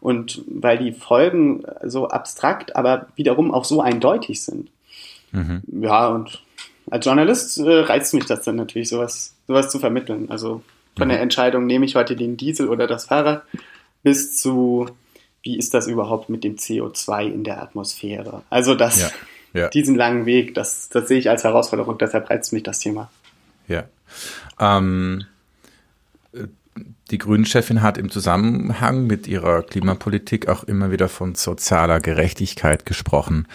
und 0.00 0.42
weil 0.48 0.78
die 0.78 0.92
Folgen 0.92 1.64
so 1.84 2.08
abstrakt, 2.08 2.76
aber 2.76 3.08
wiederum 3.16 3.52
auch 3.52 3.64
so 3.64 3.80
eindeutig 3.80 4.42
sind. 4.42 4.70
Mhm. 5.32 5.62
Ja, 5.80 6.08
und 6.08 6.42
als 6.90 7.04
Journalist 7.04 7.58
äh, 7.58 7.80
reizt 7.80 8.14
mich 8.14 8.26
das 8.26 8.42
dann 8.42 8.56
natürlich, 8.56 8.88
sowas, 8.88 9.34
sowas 9.46 9.70
zu 9.70 9.78
vermitteln. 9.78 10.26
Also 10.30 10.62
Von 10.96 11.08
der 11.08 11.20
Entscheidung, 11.20 11.66
nehme 11.66 11.84
ich 11.84 11.94
heute 11.94 12.16
den 12.16 12.36
Diesel 12.36 12.68
oder 12.68 12.86
das 12.86 13.06
Fahrrad, 13.06 13.42
bis 14.02 14.36
zu, 14.40 14.86
wie 15.42 15.58
ist 15.58 15.74
das 15.74 15.88
überhaupt 15.88 16.28
mit 16.28 16.42
dem 16.42 16.56
CO2 16.56 17.26
in 17.26 17.44
der 17.44 17.62
Atmosphäre? 17.62 18.42
Also 18.48 18.74
das, 18.74 19.00
ja, 19.00 19.10
ja. 19.56 19.68
diesen 19.68 19.94
langen 19.94 20.26
Weg, 20.26 20.54
das, 20.54 20.88
das 20.88 21.08
sehe 21.08 21.18
ich 21.18 21.30
als 21.30 21.44
Herausforderung, 21.44 21.98
deshalb 21.98 22.30
reizt 22.30 22.52
mich 22.52 22.62
das 22.62 22.78
Thema. 22.78 23.10
Ja. 23.68 23.84
Ähm, 24.60 25.24
die 27.10 27.18
Grünen-Chefin 27.18 27.82
hat 27.82 27.98
im 27.98 28.10
Zusammenhang 28.10 29.06
mit 29.06 29.28
ihrer 29.28 29.62
Klimapolitik 29.62 30.48
auch 30.48 30.64
immer 30.64 30.90
wieder 30.90 31.08
von 31.08 31.34
sozialer 31.34 32.00
Gerechtigkeit 32.00 32.84
gesprochen. 32.84 33.46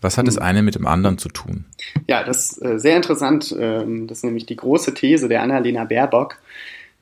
Was 0.00 0.16
hat 0.16 0.28
das 0.28 0.36
hm. 0.36 0.42
eine 0.42 0.62
mit 0.62 0.76
dem 0.76 0.86
anderen 0.86 1.18
zu 1.18 1.28
tun? 1.28 1.64
Ja, 2.06 2.22
das 2.22 2.52
ist 2.52 2.62
äh, 2.62 2.78
sehr 2.78 2.96
interessant. 2.96 3.54
Ähm, 3.58 4.06
das 4.06 4.18
ist 4.18 4.24
nämlich 4.24 4.46
die 4.46 4.56
große 4.56 4.94
These 4.94 5.28
der 5.28 5.42
Annalena 5.42 5.84
Baerbock, 5.84 6.36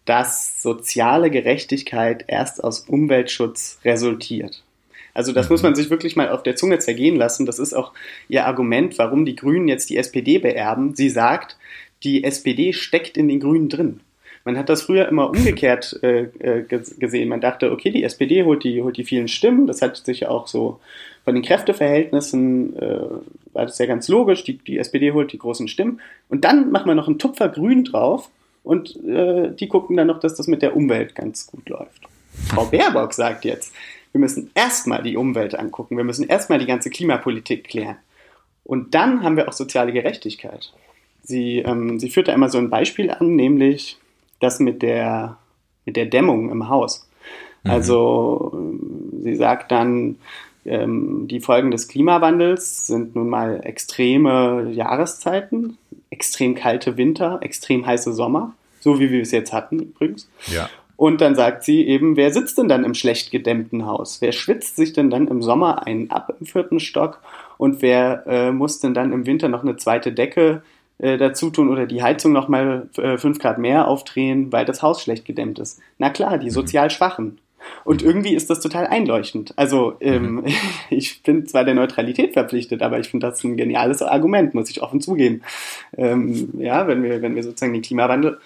dass 0.07 0.63
soziale 0.63 1.31
Gerechtigkeit 1.31 2.25
erst 2.27 2.65
aus 2.65 2.81
Umweltschutz 2.81 3.79
resultiert. 3.85 4.63
Also 5.19 5.33
das 5.33 5.49
mhm. 5.49 5.55
muss 5.55 5.63
man 5.65 5.75
sich 5.75 5.91
wirklich 5.91 6.15
mal 6.15 6.29
auf 6.29 6.45
der 6.45 6.55
Zunge 6.55 6.79
zergehen 6.79 7.17
lassen. 7.17 7.45
Das 7.45 7.59
ist 7.59 7.75
auch 7.75 7.93
ihr 8.29 8.47
Argument, 8.47 8.99
warum 8.99 9.25
die 9.25 9.35
Grünen 9.35 9.67
jetzt 9.67 9.91
die 9.91 9.97
SPD 9.97 10.39
beerben. 10.39 10.95
Sie 10.95 11.11
sagt, 11.11 11.57
die 12.05 12.23
SPD 12.23 12.73
steckt 12.73 13.17
in 13.17 13.27
den 13.27 13.41
Grünen 13.41 13.69
drin. 13.69 13.99
Man 14.45 14.57
hat 14.57 14.69
das 14.69 14.83
früher 14.83 15.09
immer 15.09 15.29
umgekehrt 15.29 15.99
äh, 16.05 16.29
äh 16.39 16.63
gesehen. 16.63 17.31
Man 17.31 17.41
dachte, 17.41 17.73
okay, 17.73 17.91
die 17.91 18.05
SPD 18.05 18.45
holt 18.45 18.63
die, 18.63 18.81
holt 18.81 18.97
die 18.97 19.03
vielen 19.03 19.27
Stimmen. 19.27 19.67
Das 19.67 19.83
hat 19.83 19.97
sich 19.97 20.21
ja 20.21 20.29
auch 20.29 20.47
so 20.47 20.79
von 21.25 21.35
den 21.35 21.43
Kräfteverhältnissen, 21.43 22.77
äh, 22.77 23.01
war 23.55 23.67
das 23.67 23.77
ja 23.79 23.87
ganz 23.87 24.07
logisch. 24.07 24.45
Die, 24.45 24.59
die 24.59 24.79
SPD 24.79 25.11
holt 25.11 25.33
die 25.33 25.39
großen 25.39 25.67
Stimmen. 25.67 26.01
Und 26.29 26.45
dann 26.45 26.71
macht 26.71 26.87
man 26.87 26.97
noch 26.97 27.09
einen 27.09 27.19
Tupfer 27.19 27.49
Grün 27.49 27.83
drauf 27.83 28.31
und 28.63 28.95
äh, 29.05 29.51
die 29.51 29.67
gucken 29.67 29.97
dann 29.97 30.07
noch, 30.07 30.21
dass 30.21 30.37
das 30.37 30.47
mit 30.47 30.63
der 30.63 30.77
Umwelt 30.77 31.17
ganz 31.17 31.49
gut 31.49 31.69
läuft. 31.69 32.03
Frau 32.51 32.67
Baerbock 32.67 33.13
sagt 33.15 33.45
jetzt, 33.45 33.75
wir 34.19 34.23
müssen 34.23 34.51
erstmal 34.55 35.05
die 35.05 35.17
Umwelt 35.17 35.57
angucken, 35.57 35.97
wir 35.97 36.03
müssen 36.03 36.27
erstmal 36.27 36.59
die 36.59 36.67
ganze 36.67 36.91
Klimapolitik 36.91 37.69
klären. 37.69 37.99
Und 38.65 38.95
dann 38.95 39.23
haben 39.23 39.37
wir 39.37 39.49
auch 39.49 39.53
soziale 39.53 39.93
Gerechtigkeit. 39.93 40.73
Sie, 41.23 41.59
ähm, 41.59 42.01
sie 42.01 42.11
führt 42.11 42.27
da 42.27 42.33
immer 42.33 42.49
so 42.49 42.59
ein 42.59 42.69
Beispiel 42.69 43.13
an, 43.13 43.37
nämlich 43.37 43.97
das 44.41 44.59
mit 44.59 44.83
der, 44.83 45.39
mit 45.87 45.97
der 45.97 46.07
Dämmung 46.07 46.51
im 46.51 46.69
Haus. 46.69 47.09
Mhm. 47.63 47.71
Also 47.71 48.75
sie 49.23 49.37
sagt 49.37 49.71
dann, 49.71 50.17
ähm, 50.65 51.29
die 51.29 51.41
Folgen 51.41 51.71
des 51.71 51.87
Klimawandels 51.87 52.89
sind 52.89 53.15
nun 53.15 53.29
mal 53.29 53.61
extreme 53.63 54.69
Jahreszeiten, 54.73 55.79
extrem 56.11 56.57
kalte 56.57 56.97
Winter, 56.97 57.39
extrem 57.41 57.87
heiße 57.87 58.13
Sommer, 58.13 58.53
so 58.81 58.99
wie 58.99 59.13
wir 59.13 59.23
es 59.23 59.31
jetzt 59.31 59.53
hatten 59.53 59.79
übrigens. 59.79 60.29
Ja. 60.49 60.69
Und 60.99 61.21
dann 61.21 61.37
sagt 61.37 61.63
sie 61.63 61.87
eben, 61.87 62.17
wer 62.17 62.33
sitzt 62.33 62.59
denn 62.59 62.67
dann 62.67 62.83
im 62.83 62.93
schlecht 62.93 63.31
gedämmten 63.31 63.87
Haus? 63.87 64.21
Wer 64.21 64.33
schwitzt 64.33 64.75
sich 64.75 64.93
denn 64.93 65.11
dann 65.11 65.29
im 65.29 65.43
Sommer 65.43 65.87
einen 65.87 66.11
ab 66.11 66.35
im 66.41 66.45
vierten 66.45 66.81
Stock? 66.81 67.21
Und 67.57 67.83
wer 67.83 68.25
äh, 68.27 68.51
muss 68.51 68.81
denn 68.81 68.95
dann 68.95 69.13
im 69.13 69.25
Winter 69.25 69.49
noch 69.49 69.63
eine 69.63 69.77
zweite 69.77 70.11
Decke 70.11 70.63
äh, 70.99 71.17
dazu 71.17 71.51
tun 71.51 71.69
oder 71.69 71.87
die 71.87 72.03
Heizung 72.03 72.33
nochmal 72.33 72.89
äh, 72.97 73.17
fünf 73.17 73.39
Grad 73.39 73.59
mehr 73.59 73.87
aufdrehen, 73.87 74.51
weil 74.51 74.65
das 74.65 74.83
Haus 74.83 75.01
schlecht 75.01 75.25
gedämmt 75.25 75.61
ist. 75.61 75.79
Na 75.99 76.11
klar, 76.11 76.37
die 76.37 76.47
mhm. 76.47 76.51
sozial 76.51 76.91
Schwachen. 76.91 77.39
Und 77.85 78.03
irgendwie 78.03 78.35
ist 78.35 78.51
das 78.51 78.59
total 78.59 78.89
einleuchtend. 78.89 79.53
Also 79.55 79.95
ähm, 80.01 80.35
mhm. 80.35 80.45
ich 80.91 81.23
bin 81.23 81.47
zwar 81.47 81.65
der 81.65 81.75
Neutralität 81.75 82.33
verpflichtet, 82.33 82.83
aber 82.83 82.99
ich 82.99 83.09
finde 83.09 83.29
das 83.29 83.45
ein 83.45 83.57
geniales 83.57 84.03
Argument, 84.03 84.53
muss 84.53 84.69
ich 84.69 84.83
offen 84.83 85.01
zugeben. 85.01 85.43
Ähm, 85.97 86.55
ja, 86.59 86.89
wenn 86.89 87.05
wir, 87.05 87.23
wenn 87.23 87.37
wir 87.37 87.45
sozusagen 87.45 87.73
den 87.73 87.83
Klimawandel 87.83 88.41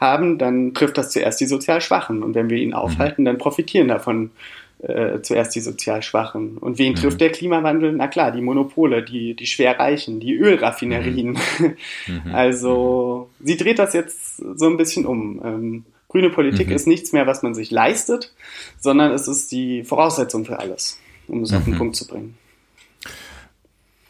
haben, 0.00 0.38
dann 0.38 0.74
trifft 0.74 0.98
das 0.98 1.10
zuerst 1.10 1.40
die 1.40 1.46
sozial 1.46 1.80
Schwachen. 1.80 2.22
Und 2.22 2.34
wenn 2.34 2.50
wir 2.50 2.58
ihn 2.58 2.74
aufhalten, 2.74 3.24
dann 3.24 3.38
profitieren 3.38 3.88
davon 3.88 4.30
äh, 4.78 5.20
zuerst 5.22 5.54
die 5.54 5.60
sozial 5.60 6.02
Schwachen. 6.02 6.58
Und 6.58 6.78
wen 6.78 6.92
mhm. 6.92 6.96
trifft 6.96 7.20
der 7.20 7.30
Klimawandel? 7.30 7.92
Na 7.92 8.08
klar, 8.08 8.30
die 8.30 8.42
Monopole, 8.42 9.02
die, 9.02 9.34
die 9.34 9.46
Schwerreichen, 9.46 10.20
die 10.20 10.34
Ölraffinerien. 10.34 11.38
Mhm. 11.58 11.76
mhm. 12.06 12.34
Also 12.34 13.30
sie 13.42 13.56
dreht 13.56 13.78
das 13.78 13.94
jetzt 13.94 14.36
so 14.36 14.66
ein 14.66 14.76
bisschen 14.76 15.06
um. 15.06 15.40
Ähm, 15.44 15.84
grüne 16.08 16.30
Politik 16.30 16.68
mhm. 16.68 16.74
ist 16.74 16.86
nichts 16.86 17.12
mehr, 17.12 17.26
was 17.26 17.42
man 17.42 17.54
sich 17.54 17.70
leistet, 17.70 18.34
sondern 18.78 19.12
es 19.12 19.28
ist 19.28 19.50
die 19.50 19.82
Voraussetzung 19.82 20.44
für 20.44 20.58
alles, 20.58 20.98
um 21.26 21.42
es 21.42 21.52
auf 21.52 21.64
den 21.64 21.74
mhm. 21.74 21.78
Punkt 21.78 21.96
zu 21.96 22.06
bringen. 22.06 22.36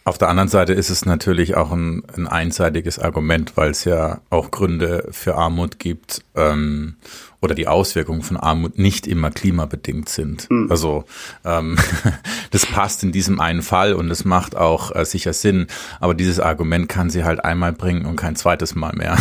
Auf 0.07 0.19
der 0.19 0.29
anderen 0.29 0.49
Seite 0.49 0.73
ist 0.73 0.89
es 0.89 1.05
natürlich 1.05 1.57
auch 1.57 1.73
ein, 1.73 2.05
ein 2.17 2.29
einseitiges 2.29 3.01
Argument, 3.01 3.57
weil 3.57 3.73
es 3.73 3.83
ja 3.85 4.21
auch 4.31 4.53
Gründe 4.53 5.09
für 5.11 5.35
Armut 5.35 5.81
gibt 5.81 6.23
ähm, 6.37 6.95
oder 7.43 7.57
die 7.57 7.67
Auswirkungen 7.67 8.23
von 8.23 8.37
Armut 8.37 8.79
nicht 8.79 9.09
immer 9.09 9.33
klimabedingt 9.33 10.09
sind. 10.09 10.49
Mhm. 10.49 10.71
Also 10.71 11.07
ähm, 11.45 11.77
das 12.53 12.67
passt 12.67 13.03
in 13.03 13.11
diesem 13.11 13.41
einen 13.41 13.63
Fall 13.63 13.95
und 13.95 14.09
es 14.09 14.25
macht 14.25 14.55
auch 14.55 14.95
äh, 14.95 15.05
sicher 15.05 15.33
Sinn, 15.33 15.67
aber 15.99 16.15
dieses 16.15 16.39
Argument 16.39 16.89
kann 16.89 17.11
sie 17.11 17.25
halt 17.25 17.45
einmal 17.45 17.73
bringen 17.73 18.07
und 18.07 18.15
kein 18.15 18.37
zweites 18.37 18.77
Mal 18.77 18.93
mehr. 18.95 19.17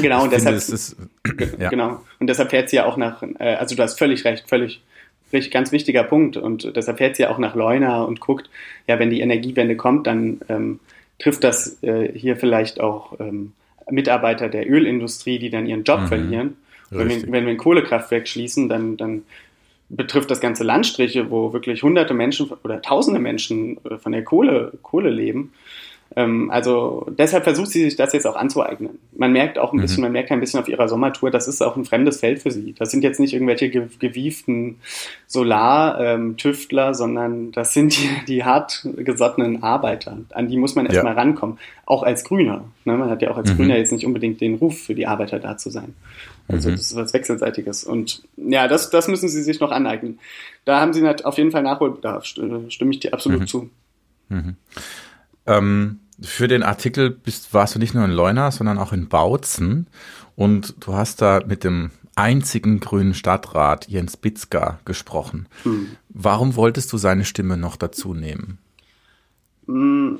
Genau, 0.00 0.22
und 0.22 0.32
deshalb, 0.32 0.62
finde, 0.62 0.76
ist, 0.76 0.96
ja. 1.58 1.68
genau. 1.68 2.00
Und 2.20 2.28
deshalb 2.28 2.50
fährt 2.50 2.68
sie 2.68 2.76
ja 2.76 2.84
auch 2.84 2.96
nach, 2.96 3.24
äh, 3.40 3.56
also 3.56 3.74
du 3.74 3.82
hast 3.82 3.98
völlig 3.98 4.24
recht, 4.24 4.48
völlig 4.48 4.82
richtig, 5.32 5.52
ganz 5.52 5.72
wichtiger 5.72 6.04
Punkt. 6.04 6.36
Und 6.36 6.76
deshalb 6.76 6.98
fährt 6.98 7.16
sie 7.16 7.22
ja 7.24 7.30
auch 7.30 7.38
nach 7.38 7.54
Leuna 7.54 8.02
und 8.02 8.20
guckt, 8.20 8.50
ja, 8.86 8.98
wenn 8.98 9.10
die 9.10 9.20
Energiewende 9.20 9.76
kommt, 9.76 10.06
dann 10.06 10.40
ähm, 10.48 10.80
trifft 11.18 11.44
das 11.44 11.82
äh, 11.82 12.12
hier 12.14 12.36
vielleicht 12.36 12.80
auch 12.80 13.18
ähm, 13.20 13.52
Mitarbeiter 13.90 14.48
der 14.48 14.70
Ölindustrie, 14.70 15.38
die 15.38 15.50
dann 15.50 15.66
ihren 15.66 15.84
Job 15.84 16.00
mhm. 16.00 16.06
verlieren. 16.06 16.56
Wenn 16.90 17.08
wir, 17.08 17.22
wenn 17.32 17.44
wir 17.46 17.52
ein 17.52 17.56
Kohlekraftwerk 17.56 18.28
schließen, 18.28 18.68
dann, 18.68 18.98
dann 18.98 19.22
betrifft 19.88 20.30
das 20.30 20.40
ganze 20.40 20.64
Landstriche, 20.64 21.30
wo 21.30 21.52
wirklich 21.52 21.82
hunderte 21.82 22.12
Menschen 22.12 22.50
oder 22.64 22.82
tausende 22.82 23.20
Menschen 23.20 23.78
äh, 23.84 23.98
von 23.98 24.12
der 24.12 24.24
Kohle, 24.24 24.72
Kohle 24.82 25.10
leben. 25.10 25.52
Ähm, 26.14 26.50
also 26.50 27.06
deshalb 27.18 27.44
versucht 27.44 27.70
sie 27.70 27.84
sich 27.84 27.96
das 27.96 28.12
jetzt 28.12 28.26
auch 28.26 28.36
anzueignen. 28.36 28.98
Man 29.16 29.32
merkt 29.32 29.58
auch 29.58 29.72
ein 29.72 29.76
mhm. 29.76 29.82
bisschen, 29.82 30.02
man 30.02 30.12
merkt 30.12 30.30
ein 30.30 30.40
bisschen 30.40 30.60
auf 30.60 30.68
ihrer 30.68 30.88
Sommertour, 30.88 31.30
das 31.30 31.48
ist 31.48 31.62
auch 31.62 31.76
ein 31.76 31.84
fremdes 31.84 32.20
Feld 32.20 32.42
für 32.42 32.50
sie. 32.50 32.74
Das 32.78 32.90
sind 32.90 33.02
jetzt 33.02 33.20
nicht 33.20 33.32
irgendwelche 33.32 33.70
gewieften 33.70 34.76
Solar-Tüftler, 35.26 36.88
ähm, 36.88 36.94
sondern 36.94 37.52
das 37.52 37.72
sind 37.72 37.96
die, 37.96 38.08
die 38.26 38.44
hart 38.44 38.86
gesottenen 38.96 39.62
Arbeiter. 39.62 40.18
An 40.32 40.48
die 40.48 40.56
muss 40.56 40.74
man 40.74 40.86
erstmal 40.86 41.14
ja. 41.14 41.20
rankommen. 41.20 41.58
Auch 41.86 42.02
als 42.02 42.24
Grüner. 42.24 42.64
Ne? 42.84 42.96
Man 42.96 43.10
hat 43.10 43.22
ja 43.22 43.30
auch 43.30 43.36
als 43.36 43.50
mhm. 43.52 43.56
Grüner 43.56 43.76
jetzt 43.76 43.92
nicht 43.92 44.06
unbedingt 44.06 44.40
den 44.40 44.56
Ruf, 44.56 44.78
für 44.78 44.94
die 44.94 45.06
Arbeiter 45.06 45.38
da 45.38 45.56
zu 45.56 45.70
sein. 45.70 45.94
Also 46.48 46.68
mhm. 46.68 46.74
das 46.74 46.82
ist 46.82 46.96
was 46.96 47.14
Wechselseitiges. 47.14 47.84
Und 47.84 48.22
ja, 48.36 48.68
das, 48.68 48.90
das 48.90 49.08
müssen 49.08 49.28
sie 49.28 49.42
sich 49.42 49.60
noch 49.60 49.70
aneignen. 49.70 50.18
Da 50.64 50.80
haben 50.80 50.92
sie 50.92 51.06
auf 51.24 51.38
jeden 51.38 51.50
Fall 51.50 51.62
Nachholbedarf, 51.62 52.24
stimme 52.24 52.90
ich 52.90 53.00
dir 53.00 53.14
absolut 53.14 53.40
mhm. 53.40 53.46
zu. 53.46 53.70
Mhm. 54.28 54.56
Ähm, 55.46 56.00
für 56.22 56.48
den 56.48 56.62
Artikel 56.62 57.10
bist, 57.10 57.52
warst 57.54 57.74
du 57.74 57.78
nicht 57.78 57.94
nur 57.94 58.04
in 58.04 58.10
Leuna, 58.10 58.50
sondern 58.50 58.78
auch 58.78 58.92
in 58.92 59.08
Bautzen. 59.08 59.86
Und 60.36 60.74
du 60.80 60.94
hast 60.94 61.20
da 61.22 61.40
mit 61.46 61.64
dem 61.64 61.90
einzigen 62.14 62.80
grünen 62.80 63.14
Stadtrat 63.14 63.88
Jens 63.88 64.16
Bitzka 64.16 64.78
gesprochen. 64.84 65.48
Hm. 65.62 65.96
Warum 66.08 66.56
wolltest 66.56 66.92
du 66.92 66.98
seine 66.98 67.24
Stimme 67.24 67.56
noch 67.56 67.76
dazu 67.76 68.14
nehmen? 68.14 68.58
Hm, 69.66 70.18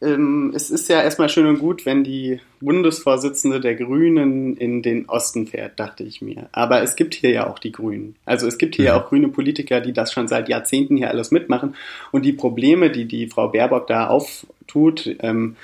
ähm, 0.00 0.41
es 0.54 0.70
ist 0.70 0.88
ja 0.88 1.02
erstmal 1.02 1.28
schön 1.28 1.46
und 1.46 1.58
gut, 1.58 1.86
wenn 1.86 2.04
die 2.04 2.40
Bundesvorsitzende 2.60 3.60
der 3.60 3.74
Grünen 3.74 4.56
in 4.56 4.82
den 4.82 5.08
Osten 5.08 5.46
fährt, 5.46 5.78
dachte 5.78 6.04
ich 6.04 6.22
mir. 6.22 6.48
Aber 6.52 6.82
es 6.82 6.96
gibt 6.96 7.14
hier 7.14 7.30
ja 7.30 7.46
auch 7.48 7.58
die 7.58 7.72
Grünen. 7.72 8.16
Also 8.24 8.46
es 8.46 8.58
gibt 8.58 8.76
hier 8.76 8.86
ja 8.86 8.94
mhm. 8.94 9.00
auch 9.00 9.08
grüne 9.08 9.28
Politiker, 9.28 9.80
die 9.80 9.92
das 9.92 10.12
schon 10.12 10.28
seit 10.28 10.48
Jahrzehnten 10.48 10.96
hier 10.96 11.10
alles 11.10 11.30
mitmachen. 11.30 11.74
Und 12.10 12.24
die 12.24 12.32
Probleme, 12.32 12.90
die 12.90 13.06
die 13.06 13.28
Frau 13.28 13.48
Baerbock 13.48 13.86
da 13.86 14.08
auftut, 14.08 15.14
ähm, 15.20 15.56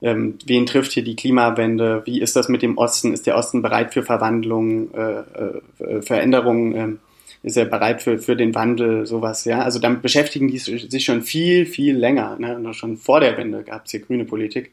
ähm, 0.00 0.38
wen 0.46 0.66
trifft 0.66 0.92
hier 0.92 1.02
die 1.02 1.16
Klimawende? 1.16 2.02
Wie 2.04 2.20
ist 2.20 2.36
das 2.36 2.48
mit 2.48 2.62
dem 2.62 2.78
Osten? 2.78 3.12
Ist 3.12 3.26
der 3.26 3.36
Osten 3.36 3.62
bereit 3.62 3.92
für 3.92 4.02
Verwandlungen, 4.02 4.94
äh, 4.94 5.84
äh, 5.84 6.02
Veränderungen? 6.02 6.74
Äh, 6.74 7.07
ist 7.42 7.56
er 7.56 7.64
bereit 7.64 8.02
für, 8.02 8.18
für 8.18 8.36
den 8.36 8.54
Wandel, 8.54 9.06
sowas, 9.06 9.44
ja. 9.44 9.62
Also 9.62 9.78
damit 9.78 10.02
beschäftigen 10.02 10.48
die 10.48 10.58
sich 10.58 11.04
schon 11.04 11.22
viel, 11.22 11.66
viel 11.66 11.96
länger. 11.96 12.36
Ne? 12.38 12.74
Schon 12.74 12.96
vor 12.96 13.20
der 13.20 13.36
Wende 13.36 13.62
gab 13.62 13.86
es 13.86 13.92
hier 13.92 14.00
grüne 14.00 14.24
Politik. 14.24 14.72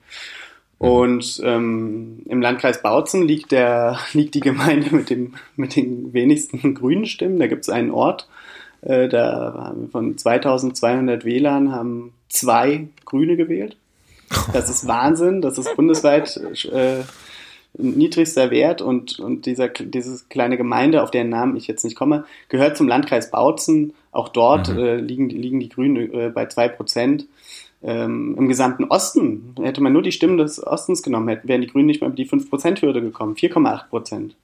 Mhm. 0.80 0.88
Und 0.88 1.42
ähm, 1.44 2.20
im 2.26 2.42
Landkreis 2.42 2.82
Bautzen 2.82 3.28
liegt, 3.28 3.52
der, 3.52 4.00
liegt 4.14 4.36
die 4.36 4.40
Gemeinde 4.40 4.96
mit, 4.96 5.10
dem, 5.10 5.36
mit 5.56 5.76
den 5.76 6.14
wenigsten 6.14 6.74
grünen 6.76 7.06
Stimmen. 7.06 7.40
Da 7.40 7.48
gibt 7.48 7.64
es 7.64 7.70
einen 7.70 7.92
Ort, 7.92 8.28
äh, 8.82 9.08
da 9.08 9.76
von 9.92 10.18
2200 10.18 11.26
Wählern 11.26 11.72
haben 11.72 12.14
zwei 12.30 12.88
Grüne 13.06 13.38
gewählt. 13.38 13.78
Das 14.54 14.70
ist 14.70 14.88
Wahnsinn, 14.88 15.42
das 15.42 15.58
ist 15.58 15.76
bundesweit 15.76 16.36
äh, 16.72 17.04
niedrigster 17.78 18.52
Wert 18.52 18.82
und, 18.82 19.20
und 19.20 19.46
dieser, 19.46 19.70
diese 19.70 20.26
kleine 20.30 20.58
Gemeinde, 20.58 21.04
auf 21.04 21.12
deren 21.12 21.30
Namen 21.30 21.56
ich 21.56 21.68
jetzt 21.68 21.84
nicht 21.84 21.96
komme, 21.96 22.26
gehört 22.50 22.78
zum 22.78 22.88
Landkreis 22.88 23.32
Bautzen. 23.32 23.94
Auch 24.12 24.30
dort 24.30 24.70
mhm. 24.70 24.80
äh, 24.80 24.96
liegen, 24.96 25.30
liegen 25.30 25.60
die 25.60 25.70
Grünen 25.70 26.14
äh, 26.14 26.30
bei 26.30 26.46
zwei 26.46 26.70
Prozent. 26.70 27.28
Ähm, 27.84 28.36
Im 28.38 28.48
gesamten 28.48 28.86
Osten 28.86 29.56
hätte 29.62 29.82
man 29.82 29.94
nur 29.94 30.02
die 30.02 30.12
Stimmen 30.12 30.38
des 30.38 30.66
Ostens 30.66 31.04
genommen, 31.04 31.28
hätten, 31.28 31.48
wären 31.48 31.62
die 31.62 31.68
Grünen 31.68 31.86
nicht 31.86 32.02
mal 32.02 32.08
über 32.08 32.16
die 32.16 32.28
5%-Hürde 32.28 33.02
gekommen, 33.02 33.36
4,8 33.36 33.90
Prozent. 33.90 34.36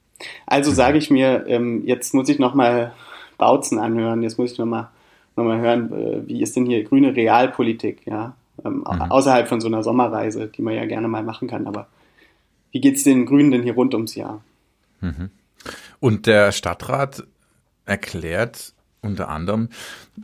Also 0.45 0.71
sage 0.71 0.97
ich 0.97 1.09
mir, 1.09 1.45
ähm, 1.47 1.83
jetzt 1.85 2.13
muss 2.13 2.29
ich 2.29 2.37
nochmal 2.37 2.93
Bautzen 3.37 3.79
anhören, 3.79 4.21
jetzt 4.21 4.37
muss 4.37 4.51
ich 4.51 4.59
nochmal 4.59 4.89
noch 5.35 5.45
mal 5.45 5.59
hören, 5.59 5.91
äh, 5.93 6.27
wie 6.27 6.41
ist 6.41 6.55
denn 6.55 6.65
hier 6.65 6.83
grüne 6.83 7.15
Realpolitik, 7.15 8.05
ja, 8.05 8.35
ähm, 8.63 8.79
mhm. 8.79 8.85
außerhalb 8.85 9.47
von 9.47 9.61
so 9.61 9.67
einer 9.67 9.81
Sommerreise, 9.81 10.47
die 10.47 10.61
man 10.61 10.75
ja 10.75 10.85
gerne 10.85 11.07
mal 11.07 11.23
machen 11.23 11.47
kann, 11.47 11.65
aber 11.65 11.87
wie 12.71 12.81
geht 12.81 12.95
es 12.95 13.03
den 13.03 13.25
Grünen 13.25 13.51
denn 13.51 13.63
hier 13.63 13.73
rund 13.73 13.93
ums 13.93 14.15
Jahr? 14.15 14.43
Mhm. 15.01 15.29
Und 15.99 16.25
der 16.25 16.51
Stadtrat 16.51 17.23
erklärt 17.85 18.73
unter 19.01 19.29
anderem, 19.29 19.69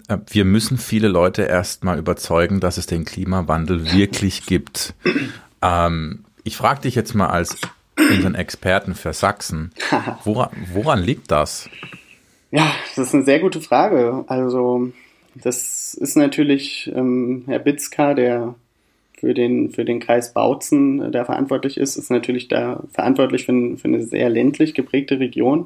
äh, 0.07 0.17
wir 0.29 0.45
müssen 0.45 0.77
viele 0.77 1.07
Leute 1.07 1.43
erstmal 1.43 1.97
überzeugen, 1.97 2.59
dass 2.59 2.77
es 2.77 2.85
den 2.85 3.05
Klimawandel 3.05 3.91
wirklich 3.91 4.45
gibt. 4.45 4.93
Ähm, 5.61 6.25
ich 6.43 6.57
frage 6.57 6.81
dich 6.81 6.95
jetzt 6.95 7.15
mal 7.15 7.27
als 7.27 7.57
unseren 7.97 8.35
Experten 8.35 8.93
für 8.93 9.13
Sachsen, 9.13 9.71
woran, 10.23 10.51
woran 10.71 11.01
liegt 11.01 11.31
das? 11.31 11.69
Ja, 12.51 12.71
das 12.95 13.07
ist 13.07 13.15
eine 13.15 13.23
sehr 13.23 13.39
gute 13.39 13.61
Frage. 13.61 14.23
Also 14.27 14.91
das 15.35 15.93
ist 15.95 16.15
natürlich 16.15 16.91
ähm, 16.95 17.43
Herr 17.47 17.59
Bitzka, 17.59 18.13
der 18.13 18.55
für 19.17 19.33
den, 19.33 19.71
für 19.71 19.83
den 19.83 19.99
Kreis 19.99 20.33
Bautzen 20.33 21.01
äh, 21.01 21.11
da 21.11 21.25
verantwortlich 21.25 21.77
ist, 21.77 21.97
ist 21.97 22.11
natürlich 22.11 22.47
da 22.47 22.83
verantwortlich 22.93 23.45
für, 23.45 23.77
für 23.77 23.87
eine 23.87 24.03
sehr 24.03 24.29
ländlich 24.29 24.73
geprägte 24.73 25.19
Region. 25.19 25.65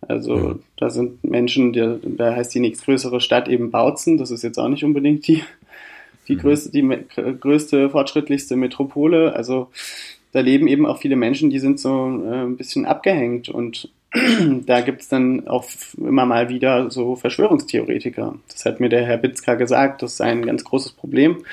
Also 0.00 0.36
ja. 0.36 0.54
da 0.76 0.90
sind 0.90 1.22
Menschen, 1.24 1.72
die, 1.72 1.98
da 2.02 2.34
heißt 2.34 2.54
die 2.54 2.60
nächstgrößere 2.60 3.20
Stadt 3.20 3.48
eben 3.48 3.70
Bautzen. 3.70 4.16
Das 4.16 4.30
ist 4.30 4.42
jetzt 4.42 4.58
auch 4.58 4.68
nicht 4.68 4.84
unbedingt 4.84 5.26
die, 5.26 5.42
die, 6.28 6.36
mhm. 6.36 6.40
größte, 6.40 6.70
die 6.70 6.98
größte, 7.40 7.90
fortschrittlichste 7.90 8.56
Metropole. 8.56 9.34
Also 9.34 9.68
da 10.32 10.40
leben 10.40 10.66
eben 10.66 10.86
auch 10.86 10.98
viele 10.98 11.16
Menschen, 11.16 11.50
die 11.50 11.58
sind 11.58 11.80
so 11.80 12.22
äh, 12.24 12.42
ein 12.44 12.56
bisschen 12.56 12.86
abgehängt 12.86 13.48
und 13.48 13.90
da 14.66 14.80
gibt 14.80 15.02
es 15.02 15.08
dann 15.08 15.46
auch 15.48 15.64
immer 15.98 16.24
mal 16.24 16.48
wieder 16.48 16.90
so 16.90 17.16
Verschwörungstheoretiker. 17.16 18.36
Das 18.50 18.64
hat 18.64 18.80
mir 18.80 18.88
der 18.88 19.04
Herr 19.04 19.18
Bitzka 19.18 19.54
gesagt, 19.54 20.02
das 20.02 20.16
sei 20.16 20.26
ein 20.26 20.46
ganz 20.46 20.64
großes 20.64 20.92
Problem. 20.92 21.44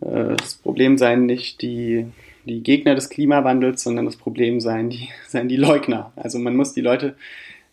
Äh, 0.00 0.36
das 0.36 0.54
Problem 0.54 0.98
seien 0.98 1.26
nicht 1.26 1.62
die, 1.62 2.06
die 2.44 2.62
Gegner 2.62 2.94
des 2.94 3.10
Klimawandels, 3.10 3.82
sondern 3.82 4.04
das 4.04 4.16
Problem 4.16 4.60
seien 4.60 4.90
die, 4.90 5.08
seien 5.28 5.48
die 5.48 5.56
Leugner. 5.56 6.12
Also 6.16 6.38
man 6.38 6.56
muss 6.56 6.72
die 6.72 6.80
Leute 6.80 7.16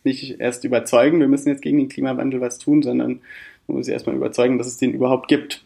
nicht 0.03 0.39
erst 0.39 0.63
überzeugen, 0.63 1.19
wir 1.19 1.27
müssen 1.27 1.49
jetzt 1.49 1.63
gegen 1.63 1.79
den 1.79 1.89
Klimawandel 1.89 2.39
was 2.39 2.59
tun, 2.59 2.83
sondern 2.83 3.21
man 3.67 3.77
muss 3.77 3.87
sie 3.87 3.91
erstmal 3.91 4.15
überzeugen, 4.15 4.57
dass 4.57 4.67
es 4.67 4.77
den 4.77 4.93
überhaupt 4.93 5.27
gibt. 5.27 5.63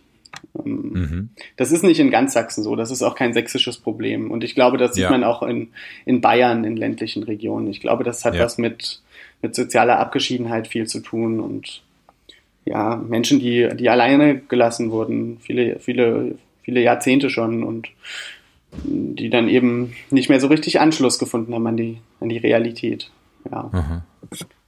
Ähm, 0.63 0.91
mhm. 0.93 1.29
Das 1.57 1.71
ist 1.71 1.83
nicht 1.83 1.99
in 1.99 2.11
ganz 2.11 2.33
Sachsen 2.33 2.63
so, 2.63 2.75
das 2.75 2.91
ist 2.91 3.03
auch 3.03 3.15
kein 3.15 3.33
sächsisches 3.33 3.77
Problem. 3.77 4.31
Und 4.31 4.43
ich 4.43 4.55
glaube, 4.55 4.77
das 4.77 4.93
sieht 4.93 5.03
ja. 5.03 5.11
man 5.11 5.25
auch 5.25 5.43
in, 5.43 5.69
in 6.05 6.21
Bayern, 6.21 6.63
in 6.63 6.77
ländlichen 6.77 7.23
Regionen. 7.23 7.67
Ich 7.67 7.81
glaube, 7.81 8.05
das 8.05 8.23
hat 8.23 8.35
ja. 8.35 8.43
was 8.43 8.57
mit, 8.57 9.01
mit 9.41 9.55
sozialer 9.55 9.99
Abgeschiedenheit 9.99 10.67
viel 10.67 10.87
zu 10.87 11.01
tun 11.01 11.39
und 11.39 11.81
ja, 12.65 12.95
Menschen, 12.95 13.39
die, 13.39 13.67
die 13.75 13.89
alleine 13.89 14.39
gelassen 14.39 14.91
wurden, 14.91 15.37
viele, 15.41 15.79
viele, 15.79 16.35
viele 16.69 16.81
Jahrzehnte 16.81 17.31
schon 17.31 17.63
und 17.63 17.87
die 18.83 19.31
dann 19.31 19.49
eben 19.49 19.95
nicht 20.11 20.29
mehr 20.29 20.39
so 20.39 20.45
richtig 20.45 20.79
Anschluss 20.79 21.17
gefunden 21.17 21.55
haben 21.55 21.65
an 21.65 21.77
die, 21.77 21.97
an 22.19 22.29
die 22.29 22.37
Realität. 22.37 23.09
Ja. 23.49 23.71
Mhm. 23.73 24.01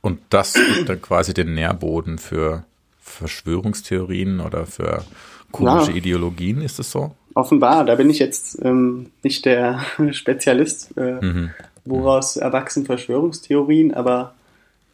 Und 0.01 0.19
das 0.29 0.55
gibt 0.55 0.89
dann 0.89 0.99
quasi 0.99 1.35
den 1.35 1.53
Nährboden 1.53 2.17
für 2.17 2.63
Verschwörungstheorien 3.01 4.39
oder 4.39 4.65
für 4.65 5.03
komische 5.51 5.91
ja. 5.91 5.97
Ideologien, 5.97 6.61
ist 6.61 6.79
es 6.79 6.89
so? 6.89 7.11
Offenbar, 7.35 7.85
da 7.85 7.93
bin 7.93 8.09
ich 8.09 8.17
jetzt 8.17 8.59
ähm, 8.65 9.11
nicht 9.21 9.45
der 9.45 9.81
Spezialist, 10.11 10.97
äh, 10.97 11.23
mhm. 11.23 11.51
woraus 11.85 12.37
erwachsen 12.37 12.87
Verschwörungstheorien, 12.87 13.93
aber 13.93 14.33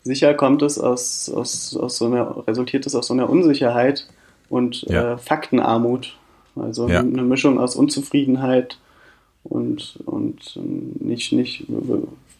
sicher 0.03 0.33
kommt 0.33 0.61
es 0.63 0.77
aus, 0.77 1.29
aus, 1.29 1.77
aus 1.77 1.97
so 1.97 2.07
einer, 2.07 2.45
resultiert 2.45 2.85
es 2.85 2.93
aus 2.95 3.07
so 3.07 3.13
einer 3.13 3.29
Unsicherheit 3.29 4.05
und 4.49 4.81
ja. 4.83 5.13
äh, 5.13 5.17
Faktenarmut. 5.17 6.17
Also 6.61 6.89
ja. 6.89 6.99
eine 6.99 7.23
Mischung 7.23 7.59
aus 7.59 7.75
Unzufriedenheit 7.75 8.77
und, 9.43 9.99
und 10.05 10.59
nicht, 10.99 11.31
nicht 11.31 11.65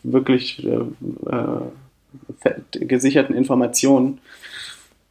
wirklich 0.04 0.66
äh, 0.66 0.80
äh, 1.30 2.86
gesicherten 2.86 3.36
Informationen, 3.36 4.20